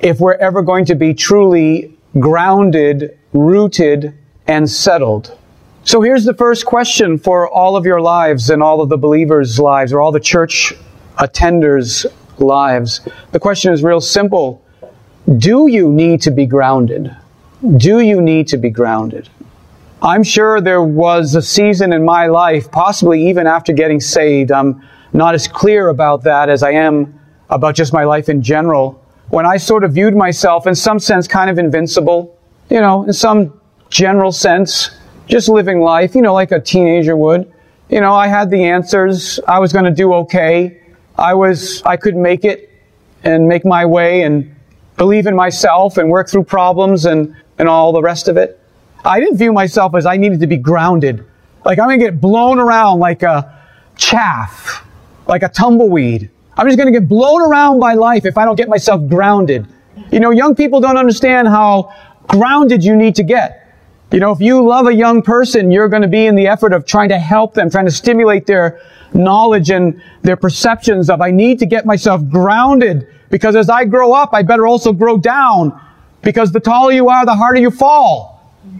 [0.00, 4.14] if we're ever going to be truly grounded, rooted,
[4.46, 5.36] and settled.
[5.84, 9.58] So here's the first question for all of your lives and all of the believers'
[9.58, 10.72] lives or all the church
[11.18, 12.06] attenders'
[12.38, 13.00] lives.
[13.32, 14.62] The question is real simple.
[15.38, 17.14] Do you need to be grounded?
[17.76, 19.28] Do you need to be grounded?
[20.02, 24.52] I'm sure there was a season in my life, possibly even after getting saved.
[24.52, 24.82] I'm
[25.14, 27.18] not as clear about that as I am
[27.48, 29.02] about just my life in general.
[29.30, 33.14] When I sort of viewed myself in some sense kind of invincible, you know, in
[33.14, 33.58] some
[33.88, 34.90] general sense,
[35.26, 37.50] just living life, you know, like a teenager would.
[37.88, 39.40] You know, I had the answers.
[39.48, 40.82] I was going to do okay.
[41.16, 42.70] I was, I could make it
[43.22, 44.54] and make my way and
[44.96, 48.60] believe in myself and work through problems and, and all the rest of it.
[49.04, 51.24] I didn't view myself as I needed to be grounded.
[51.64, 53.60] Like I'm going to get blown around like a
[53.96, 54.84] chaff,
[55.26, 56.30] like a tumbleweed.
[56.56, 59.66] I'm just going to get blown around by life if I don't get myself grounded.
[60.10, 61.92] You know, young people don't understand how
[62.28, 63.60] grounded you need to get.
[64.12, 66.72] You know, if you love a young person, you're going to be in the effort
[66.72, 68.80] of trying to help them, trying to stimulate their
[69.12, 74.12] knowledge and their perceptions of, I need to get myself grounded because as I grow
[74.12, 75.78] up, I better also grow down
[76.22, 78.34] because the taller you are, the harder you fall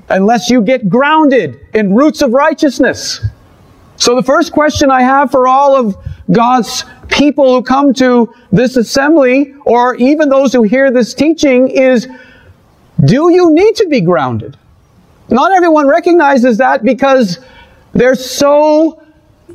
[0.08, 3.24] unless you get grounded in roots of righteousness.
[3.96, 5.96] So the first question I have for all of
[6.30, 12.08] God's people who come to this assembly or even those who hear this teaching is,
[13.04, 14.56] do you need to be grounded?
[15.28, 17.38] Not everyone recognizes that because
[17.92, 19.03] they're so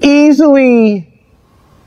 [0.02, 1.06] easily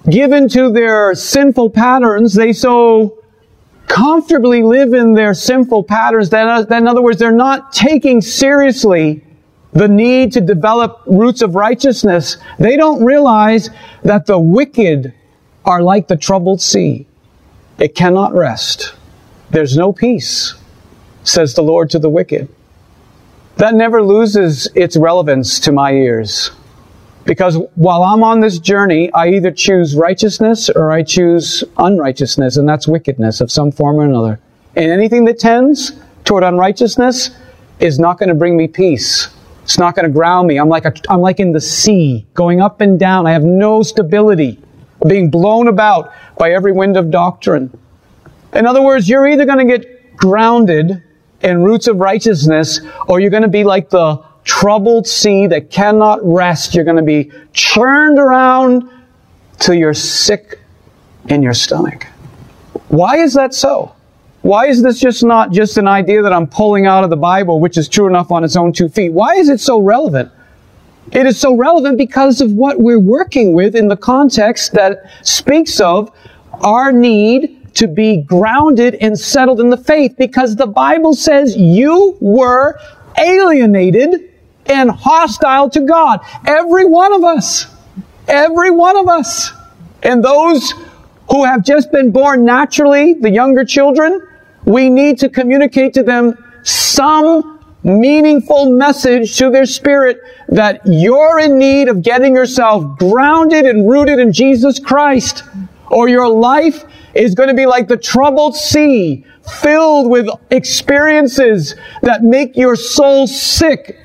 [0.09, 2.35] given to their sinful patterns.
[2.35, 3.23] They so
[3.87, 8.21] comfortably live in their sinful patterns that, uh, that in other words, they're not taking
[8.21, 9.23] seriously
[9.73, 12.37] the need to develop roots of righteousness.
[12.59, 13.71] They don't realize
[14.03, 15.15] that the wicked
[15.65, 17.07] are like the troubled sea.
[17.79, 18.95] It cannot rest.
[19.51, 20.55] There's no peace,
[21.25, 22.49] says the Lord to the wicked.
[23.57, 26.51] That never loses its relevance to my ears.
[27.25, 32.69] Because while I'm on this journey, I either choose righteousness or I choose unrighteousness, and
[32.69, 34.41] that's wickedness of some form or another.
[34.75, 35.93] And anything that tends
[36.25, 37.31] toward unrighteousness
[37.79, 39.29] is not going to bring me peace.
[39.63, 40.59] It's not going to ground me.
[40.59, 43.27] I'm like, a, I'm like in the sea, going up and down.
[43.27, 44.59] I have no stability,
[45.07, 47.77] being blown about by every wind of doctrine.
[48.53, 51.03] In other words, you're either going to get grounded
[51.43, 56.21] in roots of righteousness, or you're going to be like the troubled sea that cannot
[56.23, 56.75] rest.
[56.75, 58.89] You're going to be churned around
[59.59, 60.59] till you're sick
[61.29, 62.07] in your stomach.
[62.89, 63.95] Why is that so?
[64.43, 67.61] Why is this just not just an idea that I'm pulling out of the Bible,
[67.61, 69.13] which is true enough on its own two feet?
[69.13, 70.33] Why is it so relevant?
[71.13, 75.81] It is so relevant because of what we're working with in the context that speaks
[75.81, 76.11] of
[76.63, 82.17] our need to be grounded and settled in the faith because the Bible says you
[82.21, 82.79] were
[83.19, 84.32] alienated
[84.67, 86.21] and hostile to God.
[86.47, 87.67] Every one of us.
[88.29, 89.53] Every one of us.
[90.03, 90.73] And those
[91.31, 94.21] who have just been born naturally, the younger children,
[94.65, 101.59] we need to communicate to them some meaningful message to their spirit that you're in
[101.59, 105.43] need of getting yourself grounded and rooted in Jesus Christ,
[105.91, 106.85] or your life
[107.15, 109.25] is going to be like the troubled sea
[109.61, 113.99] filled with experiences that make your soul sick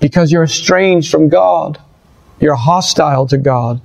[0.00, 1.78] because you're estranged from God.
[2.40, 3.80] You're hostile to God.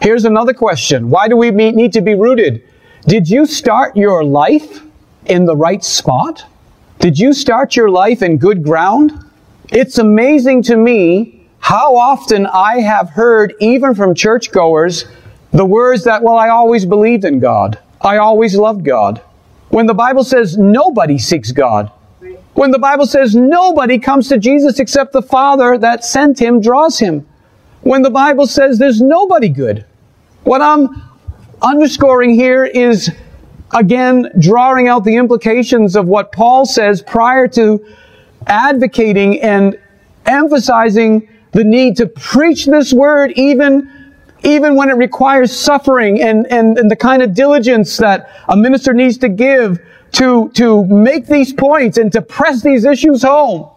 [0.00, 1.10] Here's another question.
[1.10, 2.62] Why do we need to be rooted?
[3.06, 4.82] Did you start your life
[5.26, 6.44] in the right spot?
[7.00, 9.12] Did you start your life in good ground?
[9.70, 15.04] It's amazing to me how often I have heard, even from churchgoers,
[15.50, 17.78] the words that, well, I always believed in God.
[18.00, 19.20] I always loved God.
[19.70, 21.90] When the Bible says nobody seeks God.
[22.56, 26.98] When the Bible says nobody comes to Jesus except the Father that sent him draws
[26.98, 27.26] him.
[27.82, 29.84] When the Bible says there's nobody good.
[30.44, 31.02] What I'm
[31.60, 33.10] underscoring here is
[33.74, 37.84] again drawing out the implications of what Paul says prior to
[38.46, 39.78] advocating and
[40.24, 46.78] emphasizing the need to preach this word even even when it requires suffering and, and,
[46.78, 49.78] and the kind of diligence that a minister needs to give
[50.16, 53.68] to, to make these points and to press these issues home.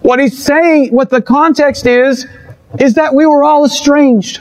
[0.00, 2.26] What he's saying, what the context is,
[2.80, 4.40] is that we were all estranged.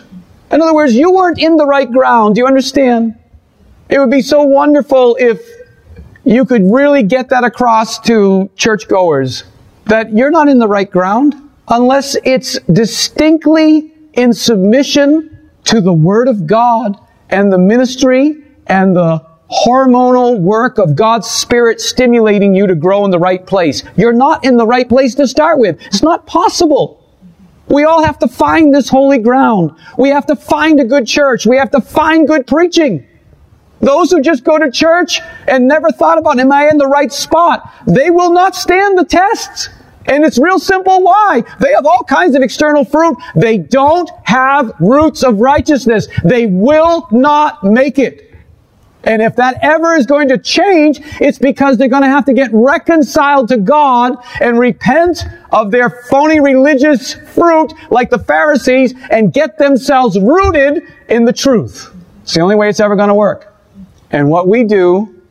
[0.52, 2.36] In other words, you weren't in the right ground.
[2.36, 3.16] Do you understand?
[3.90, 5.46] It would be so wonderful if
[6.24, 9.44] you could really get that across to churchgoers
[9.88, 11.36] that you're not in the right ground
[11.68, 16.98] unless it's distinctly in submission to the Word of God
[17.30, 23.12] and the ministry and the hormonal work of God's Spirit stimulating you to grow in
[23.12, 23.84] the right place.
[23.95, 25.82] You're not in the right place to start with.
[25.86, 27.01] It's not possible.
[27.68, 29.72] We all have to find this holy ground.
[29.97, 31.45] We have to find a good church.
[31.45, 33.08] We have to find good preaching.
[33.80, 37.12] Those who just go to church and never thought about, am I in the right
[37.12, 37.72] spot?
[37.88, 39.70] They will not stand the tests.
[40.08, 41.43] And it's real simple why.
[41.60, 43.18] They have all kinds of external fruit.
[43.36, 46.08] They don't have roots of righteousness.
[46.24, 48.25] They will not make it.
[49.06, 52.34] And if that ever is going to change, it's because they're going to have to
[52.34, 59.32] get reconciled to God and repent of their phony religious fruit like the Pharisees and
[59.32, 61.93] get themselves rooted in the truth.
[62.24, 63.56] It's the only way it's ever going to work.
[64.10, 65.22] And what we do,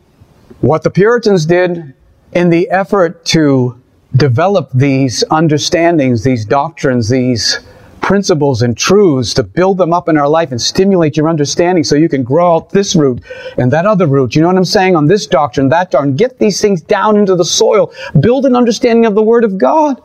[0.61, 1.95] what the Puritans did
[2.33, 3.81] in the effort to
[4.16, 7.59] develop these understandings, these doctrines, these
[8.05, 11.97] principles and truths to build them up in our life and stimulate your understanding so
[11.97, 13.23] you can grow out this root
[13.57, 14.35] and that other root.
[14.35, 14.95] You know what I'm saying?
[14.95, 16.15] On this doctrine, that doctrine.
[16.15, 17.95] Get these things down into the soil.
[18.21, 20.03] Build an understanding of the Word of God.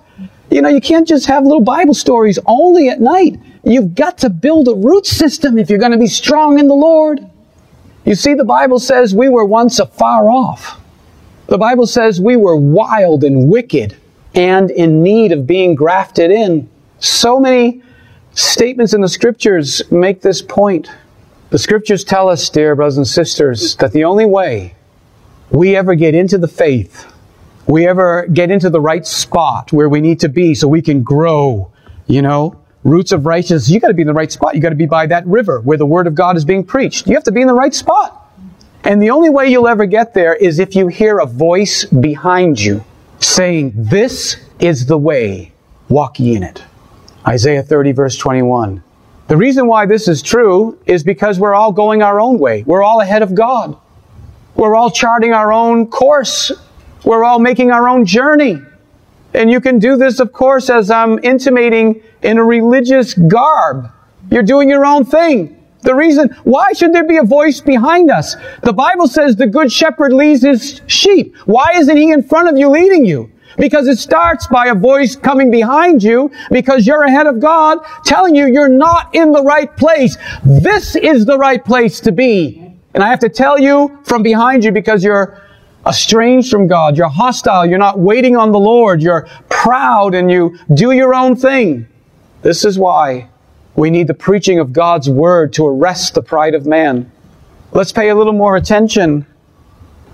[0.49, 3.37] You know, you can't just have little Bible stories only at night.
[3.65, 6.75] You've got to build a root system if you're going to be strong in the
[6.75, 7.19] Lord.
[8.05, 10.79] You see, the Bible says we were once afar off.
[11.47, 13.97] The Bible says we were wild and wicked
[14.35, 16.69] and in need of being grafted in.
[16.99, 17.83] So many
[18.33, 20.89] statements in the scriptures make this point.
[21.49, 24.75] The scriptures tell us, dear brothers and sisters, that the only way
[25.49, 27.11] we ever get into the faith,
[27.67, 31.01] we ever get into the right spot where we need to be so we can
[31.01, 31.71] grow,
[32.07, 34.55] you know, roots of righteousness, you got to be in the right spot.
[34.55, 37.07] You got to be by that river where the word of God is being preached.
[37.07, 38.15] You have to be in the right spot.
[38.83, 42.59] And the only way you'll ever get there is if you hear a voice behind
[42.59, 42.83] you
[43.19, 45.51] saying, This is the way,
[45.89, 46.63] walk ye in it.
[47.27, 48.83] Isaiah 30, verse 21.
[49.27, 52.63] The reason why this is true is because we're all going our own way.
[52.65, 53.77] We're all ahead of God.
[54.55, 56.51] We're all charting our own course.
[57.03, 58.59] We're all making our own journey.
[59.33, 63.91] And you can do this, of course, as I'm intimating in a religious garb.
[64.31, 65.55] You're doing your own thing.
[65.81, 68.35] The reason, why should there be a voice behind us?
[68.63, 71.37] The Bible says the good shepherd leads his sheep.
[71.45, 73.31] Why isn't he in front of you leading you?
[73.57, 78.35] Because it starts by a voice coming behind you because you're ahead of God telling
[78.35, 80.17] you you're not in the right place.
[80.45, 82.65] This is the right place to be.
[82.93, 85.41] And I have to tell you from behind you because you're
[85.87, 86.97] estranged from God.
[86.97, 87.65] You're hostile.
[87.65, 89.01] You're not waiting on the Lord.
[89.01, 91.87] You're proud and you do your own thing.
[92.41, 93.29] This is why
[93.75, 97.11] we need the preaching of God's word to arrest the pride of man.
[97.71, 99.25] Let's pay a little more attention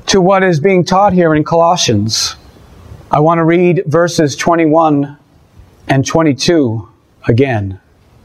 [0.08, 2.36] to what is being taught here in Colossians.
[3.12, 5.18] I want to read verses 21
[5.88, 6.90] and 22
[7.28, 7.80] again.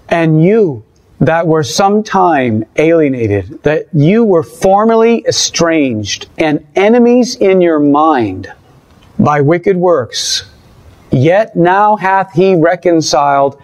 [0.09, 0.85] And you
[1.21, 8.51] that were sometime alienated, that you were formerly estranged and enemies in your mind
[9.19, 10.51] by wicked works,
[11.11, 13.61] yet now hath he reconciled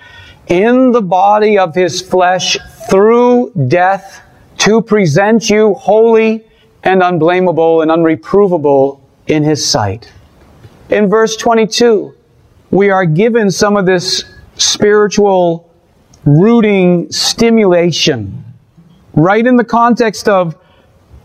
[0.49, 2.59] in the body of his flesh
[2.91, 4.23] through death
[4.59, 6.45] to present you holy
[6.83, 10.13] and unblameable and unreprovable in his sight.
[10.89, 12.15] In verse 22,
[12.71, 14.25] we are given some of this
[14.57, 15.73] spiritual
[16.25, 18.45] rooting stimulation
[19.17, 20.57] right in the context of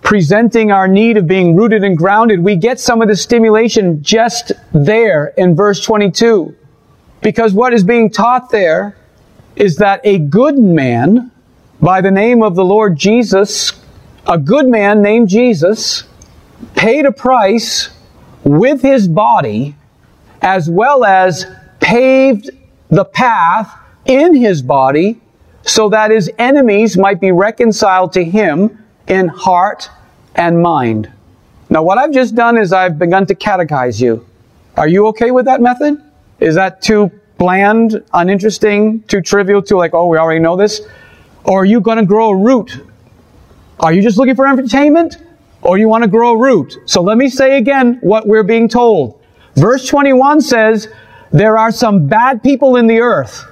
[0.01, 4.51] presenting our need of being rooted and grounded, we get some of the stimulation just
[4.73, 6.55] there in verse 22.
[7.21, 8.97] Because what is being taught there
[9.55, 11.31] is that a good man
[11.79, 13.73] by the name of the Lord Jesus,
[14.25, 16.05] a good man named Jesus,
[16.75, 17.89] paid a price
[18.43, 19.75] with his body
[20.41, 21.45] as well as
[21.79, 22.49] paved
[22.89, 23.73] the path
[24.05, 25.19] in his body
[25.63, 29.89] so that his enemies might be reconciled to him in heart
[30.35, 31.11] and mind.
[31.69, 34.25] Now, what I've just done is I've begun to catechize you.
[34.75, 36.01] Are you okay with that method?
[36.39, 40.81] Is that too bland, uninteresting, too trivial, too like, oh, we already know this?
[41.43, 42.83] Or are you going to grow a root?
[43.79, 45.17] Are you just looking for entertainment?
[45.61, 46.77] Or you want to grow a root?
[46.85, 49.21] So let me say again what we're being told.
[49.55, 50.87] Verse 21 says,
[51.31, 53.45] there are some bad people in the earth.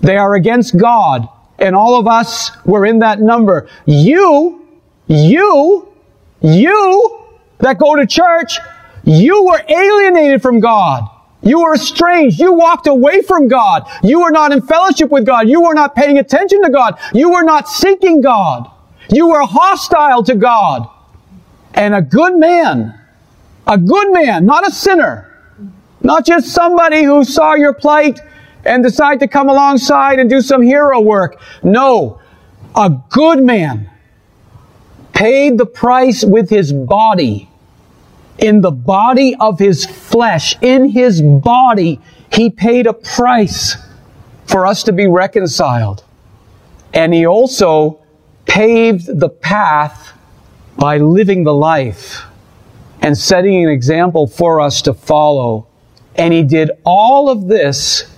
[0.00, 1.28] They are against God.
[1.58, 3.68] And all of us were in that number.
[3.86, 4.66] You,
[5.08, 5.92] you,
[6.40, 7.24] you
[7.58, 8.58] that go to church,
[9.04, 11.04] you were alienated from God.
[11.42, 12.38] You were estranged.
[12.38, 13.88] You walked away from God.
[14.02, 15.48] You were not in fellowship with God.
[15.48, 16.98] You were not paying attention to God.
[17.12, 18.70] You were not seeking God.
[19.10, 20.88] You were hostile to God.
[21.74, 22.98] And a good man,
[23.66, 25.24] a good man, not a sinner,
[26.02, 28.20] not just somebody who saw your plight
[28.64, 31.40] and decided to come alongside and do some hero work.
[31.62, 32.20] No,
[32.74, 33.90] a good man
[35.12, 37.48] paid the price with his body.
[38.38, 42.00] In the body of his flesh, in his body,
[42.32, 43.76] he paid a price
[44.46, 46.04] for us to be reconciled.
[46.94, 48.00] And he also
[48.46, 50.07] paved the path
[50.78, 52.22] by living the life
[53.02, 55.66] and setting an example for us to follow.
[56.14, 58.10] And he did all of this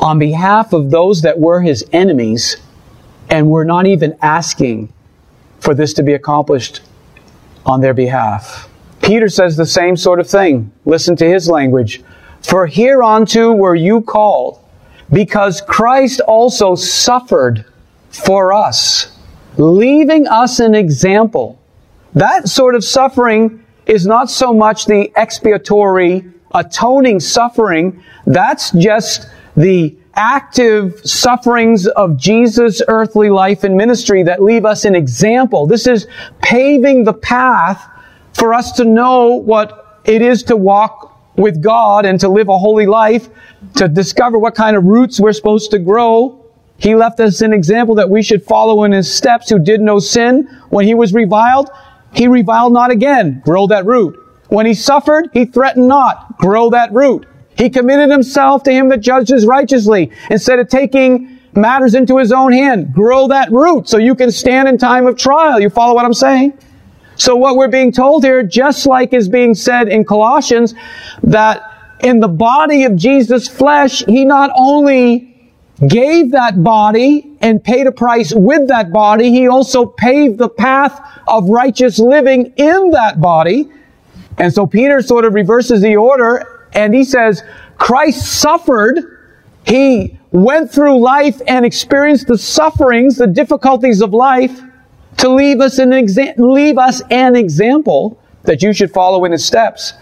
[0.00, 2.56] on behalf of those that were his enemies
[3.28, 4.92] and were not even asking
[5.60, 6.80] for this to be accomplished
[7.66, 8.68] on their behalf.
[9.02, 10.72] Peter says the same sort of thing.
[10.86, 12.02] Listen to his language.
[12.42, 14.64] For hereunto were you called,
[15.12, 17.66] because Christ also suffered
[18.08, 19.18] for us,
[19.58, 21.59] leaving us an example.
[22.14, 28.02] That sort of suffering is not so much the expiatory, atoning suffering.
[28.26, 34.94] That's just the active sufferings of Jesus' earthly life and ministry that leave us an
[34.94, 35.66] example.
[35.66, 36.08] This is
[36.42, 37.88] paving the path
[38.32, 42.58] for us to know what it is to walk with God and to live a
[42.58, 43.28] holy life,
[43.76, 46.44] to discover what kind of roots we're supposed to grow.
[46.78, 49.98] He left us an example that we should follow in his steps who did no
[49.98, 50.48] sin.
[50.70, 51.70] When he was reviled,
[52.12, 53.40] he reviled not again.
[53.44, 54.18] Grow that root.
[54.48, 56.36] When he suffered, he threatened not.
[56.38, 57.26] Grow that root.
[57.56, 62.52] He committed himself to him that judges righteously instead of taking matters into his own
[62.52, 62.92] hand.
[62.92, 65.60] Grow that root so you can stand in time of trial.
[65.60, 66.58] You follow what I'm saying?
[67.16, 70.74] So what we're being told here, just like is being said in Colossians,
[71.22, 71.62] that
[72.02, 75.52] in the body of Jesus' flesh, he not only
[75.86, 81.00] gave that body and paid a price with that body, he also paved the path
[81.26, 83.70] of righteous living in that body.
[84.38, 87.42] And so Peter sort of reverses the order and he says,
[87.78, 89.18] Christ suffered.
[89.66, 94.60] He went through life and experienced the sufferings, the difficulties of life
[95.18, 99.44] to leave us an, exa- leave us an example that you should follow in his
[99.44, 99.92] steps.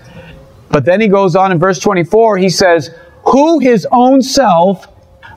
[0.71, 2.91] But then he goes on in verse 24, he says,
[3.25, 4.87] who his own self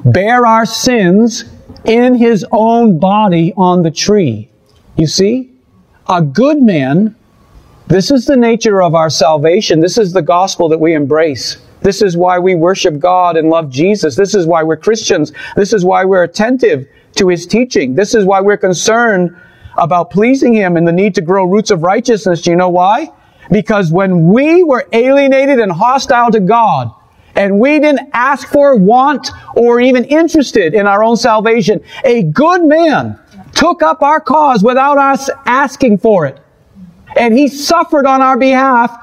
[0.06, 1.46] bare our sins
[1.86, 4.50] in his own body on the tree.
[4.98, 5.52] You see?
[6.08, 7.16] A good man
[7.92, 9.82] this is the nature of our salvation.
[9.82, 11.58] This is the gospel that we embrace.
[11.82, 14.16] This is why we worship God and love Jesus.
[14.16, 15.34] This is why we're Christians.
[15.58, 17.94] This is why we're attentive to His teaching.
[17.94, 19.36] This is why we're concerned
[19.78, 22.44] about pleasing Him and the need to grow roots of righteousness.
[22.44, 23.10] Do you know why?
[23.52, 26.94] Because when we were alienated and hostile to God,
[27.36, 32.64] and we didn't ask for, want, or even interested in our own salvation, a good
[32.64, 33.18] man
[33.54, 36.40] took up our cause without us asking for it.
[37.16, 38.96] And he suffered on our behalf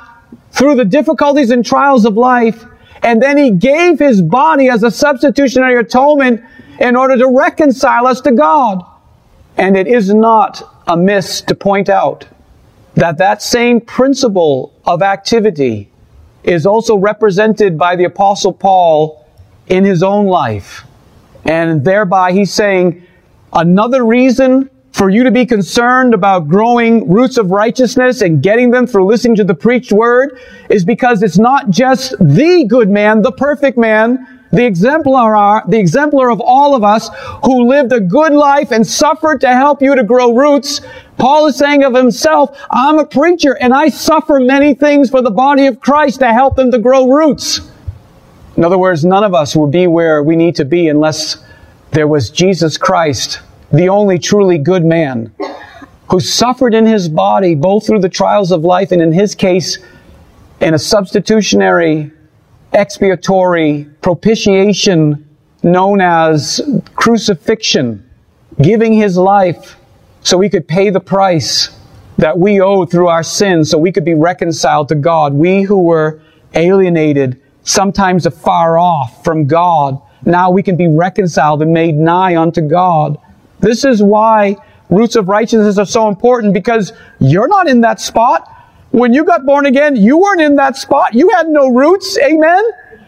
[0.52, 2.64] through the difficulties and trials of life.
[3.02, 6.42] And then he gave his body as a substitutionary atonement
[6.80, 8.84] in order to reconcile us to God.
[9.56, 12.26] And it is not amiss to point out
[12.94, 15.87] that that same principle of activity
[16.48, 19.26] is also represented by the apostle Paul
[19.66, 20.84] in his own life.
[21.44, 23.06] And thereby he's saying,
[23.52, 28.86] another reason for you to be concerned about growing roots of righteousness and getting them
[28.86, 30.40] through listening to the preached word
[30.70, 36.30] is because it's not just the good man, the perfect man, the exemplar, the exemplar
[36.30, 37.10] of all of us
[37.44, 40.80] who lived a good life and suffered to help you to grow roots.
[41.18, 45.30] Paul is saying of himself, I'm a preacher and I suffer many things for the
[45.30, 47.60] body of Christ to help them to grow roots.
[48.56, 51.44] In other words, none of us would be where we need to be unless
[51.92, 53.40] there was Jesus Christ,
[53.72, 55.32] the only truly good man,
[56.10, 59.78] who suffered in his body both through the trials of life and in his case,
[60.60, 62.10] in a substitutionary,
[62.72, 65.28] expiatory propitiation
[65.62, 66.60] known as
[66.94, 68.08] crucifixion,
[68.60, 69.76] giving his life
[70.22, 71.70] so we could pay the price
[72.18, 75.32] that we owe through our sins so we could be reconciled to God.
[75.32, 76.20] We who were
[76.54, 82.60] alienated, sometimes afar off from God, now we can be reconciled and made nigh unto
[82.60, 83.18] God.
[83.60, 84.56] This is why
[84.90, 88.57] roots of righteousness are so important because you're not in that spot.
[88.90, 91.14] When you got born again, you weren't in that spot.
[91.14, 92.18] You had no roots.
[92.18, 92.64] Amen.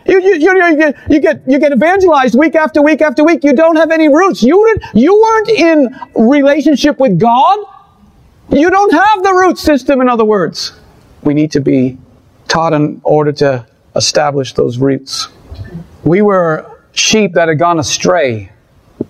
[0.07, 3.45] You, you, you, you, get, you get, you get evangelized week after week after week.
[3.45, 4.43] You don't have any roots.
[4.43, 7.59] You, did, you weren't in relationship with God.
[8.51, 10.72] You don't have the root system, in other words.
[11.22, 11.99] We need to be
[12.49, 15.28] taught in order to establish those roots.
[16.03, 18.51] We were sheep that had gone astray,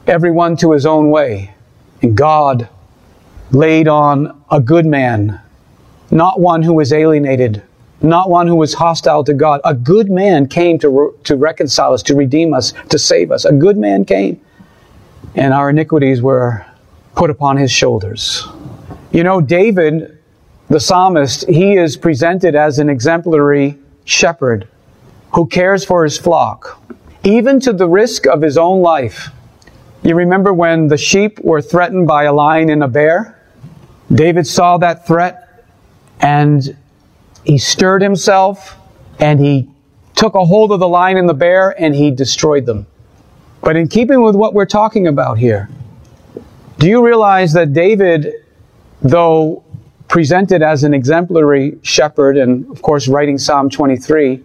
[0.06, 1.54] everyone to his own way.
[2.02, 2.68] And God
[3.50, 5.40] laid on a good man,
[6.10, 7.62] not one who was alienated,
[8.02, 9.60] not one who was hostile to God.
[9.64, 13.44] A good man came to, re- to reconcile us, to redeem us, to save us.
[13.44, 14.40] A good man came.
[15.34, 16.66] And our iniquities were
[17.14, 18.46] put upon his shoulders.
[19.12, 20.18] You know, David,
[20.68, 24.68] the psalmist, he is presented as an exemplary shepherd
[25.34, 26.80] who cares for his flock,
[27.22, 29.28] even to the risk of his own life.
[30.02, 33.36] You remember when the sheep were threatened by a lion and a bear?
[34.12, 35.49] David saw that threat
[36.20, 36.76] and
[37.44, 38.76] he stirred himself
[39.18, 39.68] and he
[40.14, 42.86] took a hold of the lion and the bear and he destroyed them.
[43.62, 45.68] But in keeping with what we're talking about here,
[46.78, 48.32] do you realize that David,
[49.02, 49.64] though
[50.08, 54.42] presented as an exemplary shepherd and, of course, writing Psalm 23,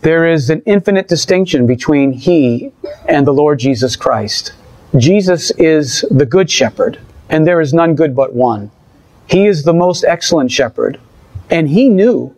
[0.00, 2.72] there is an infinite distinction between he
[3.06, 4.52] and the Lord Jesus Christ.
[4.96, 6.98] Jesus is the good shepherd,
[7.28, 8.70] and there is none good but one.
[9.28, 10.98] He is the most excellent shepherd.
[11.52, 12.34] And he knew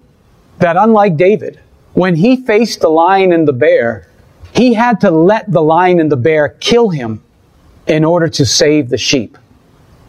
[0.58, 1.60] that unlike David,
[1.92, 4.08] when he faced the lion and the bear,
[4.52, 7.22] he had to let the lion and the bear kill him
[7.86, 9.38] in order to save the sheep.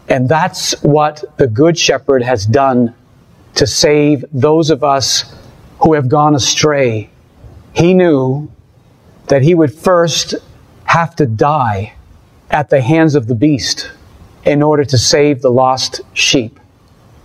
[0.10, 2.96] And that's what the Good Shepherd has done
[3.54, 5.36] to save those of us
[5.82, 7.12] who have gone astray.
[7.74, 8.52] He knew
[9.28, 10.34] that he would first
[10.86, 11.94] have to die
[12.50, 13.92] at the hands of the beast
[14.44, 16.60] in order to save the lost sheep.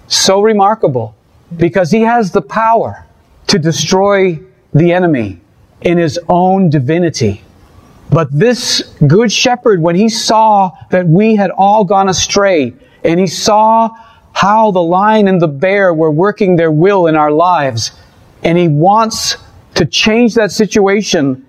[0.09, 1.15] So remarkable
[1.57, 3.07] because he has the power
[3.49, 4.39] to destroy
[4.73, 5.41] the enemy
[5.83, 7.43] in his own divinity.
[8.11, 12.75] But this good shepherd, when he saw that we had all gone astray,
[13.05, 13.91] and he saw
[14.33, 17.93] how the lion and the bear were working their will in our lives,
[18.43, 19.37] and he wants
[19.75, 21.47] to change that situation,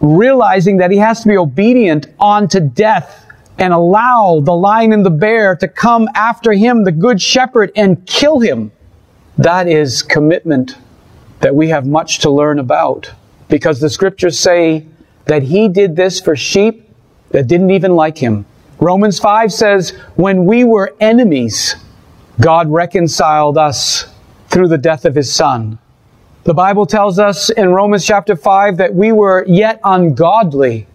[0.00, 3.26] realizing that he has to be obedient unto death
[3.58, 8.04] and allow the lion and the bear to come after him, the good shepherd, and
[8.06, 8.72] kill him.
[9.38, 10.76] That is commitment
[11.40, 13.10] that we have much to learn about
[13.48, 14.86] because the scriptures say
[15.26, 16.88] that he did this for sheep
[17.30, 18.46] that didn't even like him.
[18.78, 21.76] Romans 5 says, when we were enemies,
[22.40, 24.06] God reconciled us
[24.48, 25.78] through the death of his son.
[26.44, 30.86] The Bible tells us in Romans chapter 5 that we were yet ungodly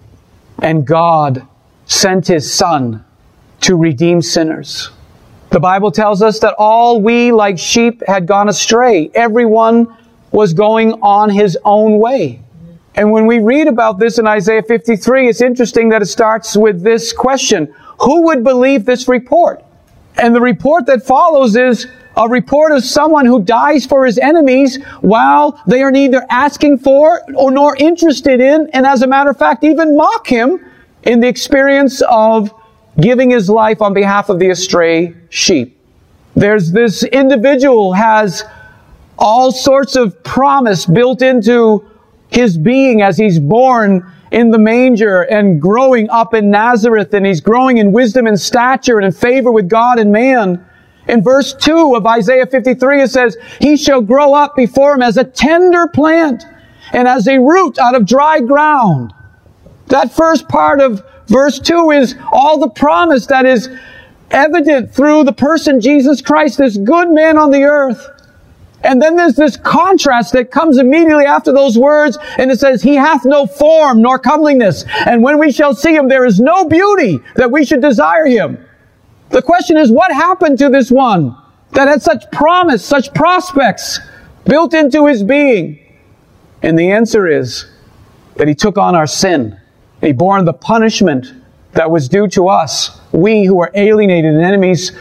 [0.62, 1.48] and God
[1.86, 3.06] sent his son
[3.62, 4.92] to redeem sinners.
[5.58, 9.10] The Bible tells us that all we like sheep had gone astray.
[9.16, 9.92] Everyone
[10.32, 12.44] was going on his own way.
[12.94, 16.84] And when we read about this in Isaiah 53, it's interesting that it starts with
[16.84, 17.74] this question.
[18.02, 19.66] Who would believe this report?
[20.18, 24.78] And the report that follows is a report of someone who dies for his enemies
[25.02, 29.40] while they are neither asking for or nor interested in, and as a matter of
[29.40, 30.64] fact, even mock him
[31.02, 32.54] in the experience of
[33.00, 35.80] giving his life on behalf of the astray sheep.
[36.36, 38.44] There's this individual has
[39.18, 41.86] all sorts of promise built into
[42.30, 47.42] his being as he's born in the manger and growing up in Nazareth and he's
[47.42, 50.64] growing in wisdom and stature and in favor with God and man.
[51.08, 55.18] In verse 2 of Isaiah 53 it says, He shall grow up before him as
[55.18, 56.44] a tender plant
[56.92, 59.14] and as a root out of dry ground.
[59.88, 63.70] That first part of verse 2 is all the promise that is
[64.32, 68.06] evident through the person Jesus Christ, this good man on the earth.
[68.84, 72.96] And then there's this contrast that comes immediately after those words, and it says, He
[72.96, 77.20] hath no form nor comeliness, and when we shall see him, there is no beauty
[77.36, 78.64] that we should desire him.
[79.30, 81.36] The question is, what happened to this one
[81.72, 84.00] that had such promise, such prospects
[84.46, 85.80] built into his being?
[86.62, 87.66] And the answer is
[88.36, 89.60] that he took on our sin.
[90.02, 91.34] He bore the punishment
[91.74, 94.92] that was due to us, we who were alienated and enemies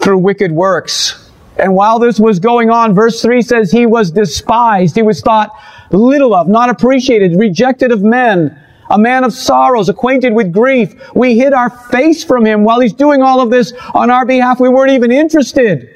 [0.00, 1.30] through wicked works.
[1.56, 4.96] And while this was going on, verse 3 says he was despised.
[4.96, 5.50] He was thought
[5.92, 8.58] little of, not appreciated, rejected of men,
[8.90, 10.94] a man of sorrows, acquainted with grief.
[11.14, 14.60] We hid our face from him while he's doing all of this on our behalf.
[14.60, 15.88] We weren't even interested.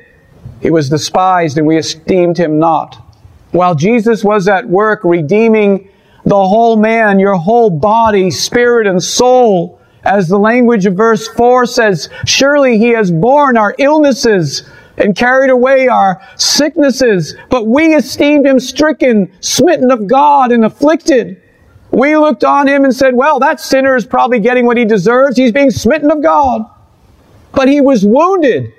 [0.61, 2.96] He was despised and we esteemed him not.
[3.51, 5.90] While Jesus was at work redeeming
[6.28, 11.64] the whole man, your whole body, spirit, and soul, as the language of verse 4
[11.64, 14.68] says, surely he has borne our illnesses
[14.98, 21.40] and carried away our sicknesses, but we esteemed him stricken, smitten of God, and afflicted.
[21.92, 25.38] We looked on him and said, well, that sinner is probably getting what he deserves.
[25.38, 26.62] He's being smitten of God.
[27.52, 28.74] But he was wounded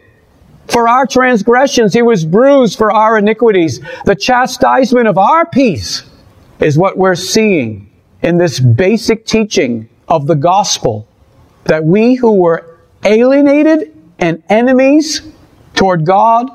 [0.68, 1.94] for our transgressions.
[1.94, 3.80] He was bruised for our iniquities.
[4.06, 6.04] The chastisement of our peace
[6.60, 7.90] is what we're seeing
[8.22, 11.08] in this basic teaching of the gospel
[11.66, 15.22] that we who were alienated and enemies
[15.76, 16.50] toward God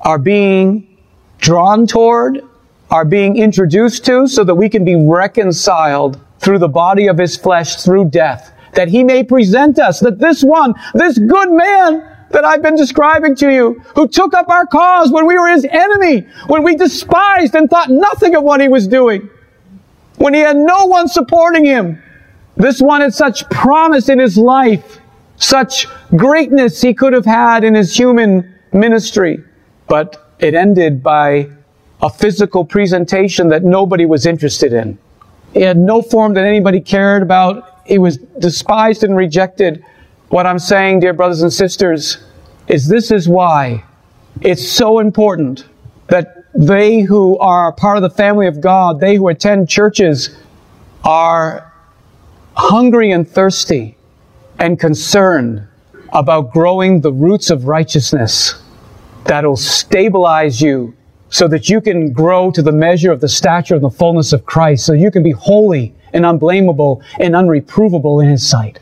[0.00, 0.96] are being
[1.38, 2.42] drawn toward,
[2.90, 7.36] are being introduced to so that we can be reconciled through the body of his
[7.36, 8.52] flesh through death.
[8.74, 13.36] That he may present us, that this one, this good man that I've been describing
[13.36, 17.54] to you, who took up our cause when we were his enemy, when we despised
[17.54, 19.28] and thought nothing of what he was doing,
[20.22, 22.00] when he had no one supporting him.
[22.54, 25.00] This one had such promise in his life,
[25.34, 29.42] such greatness he could have had in his human ministry,
[29.88, 31.50] but it ended by
[32.02, 34.96] a physical presentation that nobody was interested in.
[35.54, 37.80] He had no form that anybody cared about.
[37.84, 39.84] He was despised and rejected.
[40.28, 42.18] What I'm saying, dear brothers and sisters,
[42.68, 43.82] is this is why
[44.40, 45.64] it's so important
[46.06, 50.36] that they who are part of the family of God, they who attend churches,
[51.04, 51.72] are
[52.54, 53.96] hungry and thirsty
[54.58, 55.66] and concerned
[56.12, 58.62] about growing the roots of righteousness
[59.24, 60.94] that'll stabilize you
[61.30, 64.44] so that you can grow to the measure of the stature and the fullness of
[64.44, 68.78] Christ, so you can be holy and unblameable and unreprovable in His sight.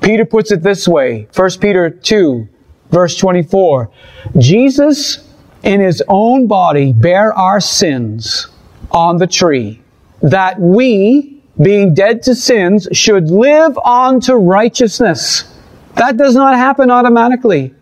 [0.00, 2.48] Peter puts it this way, 1 Peter 2,
[2.90, 3.90] verse 24.
[4.38, 5.27] Jesus
[5.62, 8.48] in His own body bear our sins
[8.90, 9.80] on the tree,
[10.22, 15.54] that we, being dead to sins, should live on to righteousness.
[15.94, 17.74] That does not happen automatically.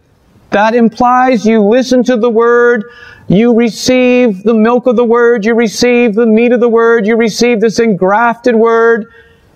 [0.51, 2.85] That implies you listen to the word,
[3.29, 7.17] you receive the milk of the word, you receive the meat of the word, you
[7.17, 9.07] receive this engrafted word,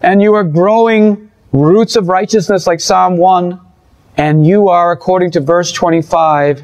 [0.02, 3.60] and you are growing roots of righteousness like Psalm 1.
[4.16, 6.62] And you are, according to verse 25,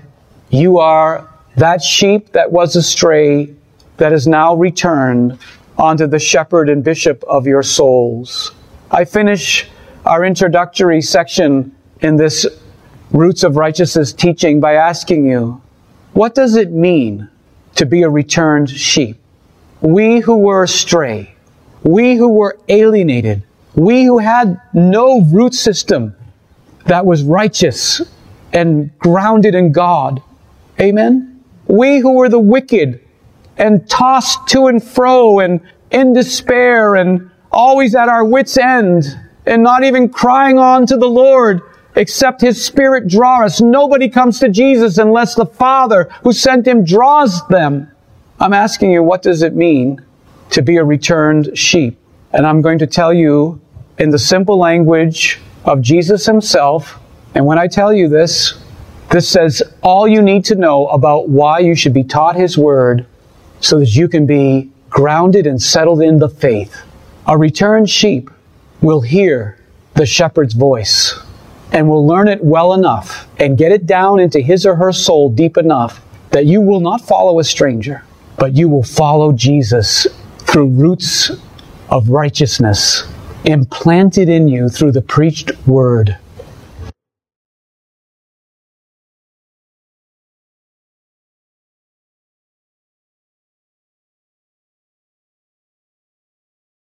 [0.50, 3.54] you are that sheep that was astray
[3.96, 5.38] that is now returned
[5.78, 8.52] unto the shepherd and bishop of your souls.
[8.90, 9.68] I finish
[10.04, 12.46] our introductory section in this
[13.10, 15.60] Roots of Righteousness teaching by asking you,
[16.12, 17.28] what does it mean
[17.76, 19.18] to be a returned sheep?
[19.80, 21.34] We who were astray,
[21.82, 23.42] we who were alienated,
[23.74, 26.14] we who had no root system
[26.86, 28.00] that was righteous
[28.52, 30.22] and grounded in God.
[30.80, 31.35] Amen?
[31.68, 33.00] We who were the wicked
[33.56, 35.60] and tossed to and fro and
[35.90, 39.04] in despair and always at our wits' end
[39.46, 41.62] and not even crying on to the Lord
[41.94, 43.60] except His Spirit draw us.
[43.60, 47.90] Nobody comes to Jesus unless the Father who sent Him draws them.
[48.38, 50.04] I'm asking you, what does it mean
[50.50, 51.98] to be a returned sheep?
[52.32, 53.60] And I'm going to tell you
[53.98, 56.98] in the simple language of Jesus Himself.
[57.34, 58.62] And when I tell you this,
[59.10, 63.06] this says all you need to know about why you should be taught His Word
[63.60, 66.82] so that you can be grounded and settled in the faith.
[67.26, 68.30] A returned sheep
[68.80, 69.58] will hear
[69.94, 71.18] the shepherd's voice
[71.72, 75.28] and will learn it well enough and get it down into his or her soul
[75.28, 76.00] deep enough
[76.30, 78.04] that you will not follow a stranger,
[78.38, 80.06] but you will follow Jesus
[80.38, 81.30] through roots
[81.88, 83.04] of righteousness
[83.44, 86.16] implanted in you through the preached word.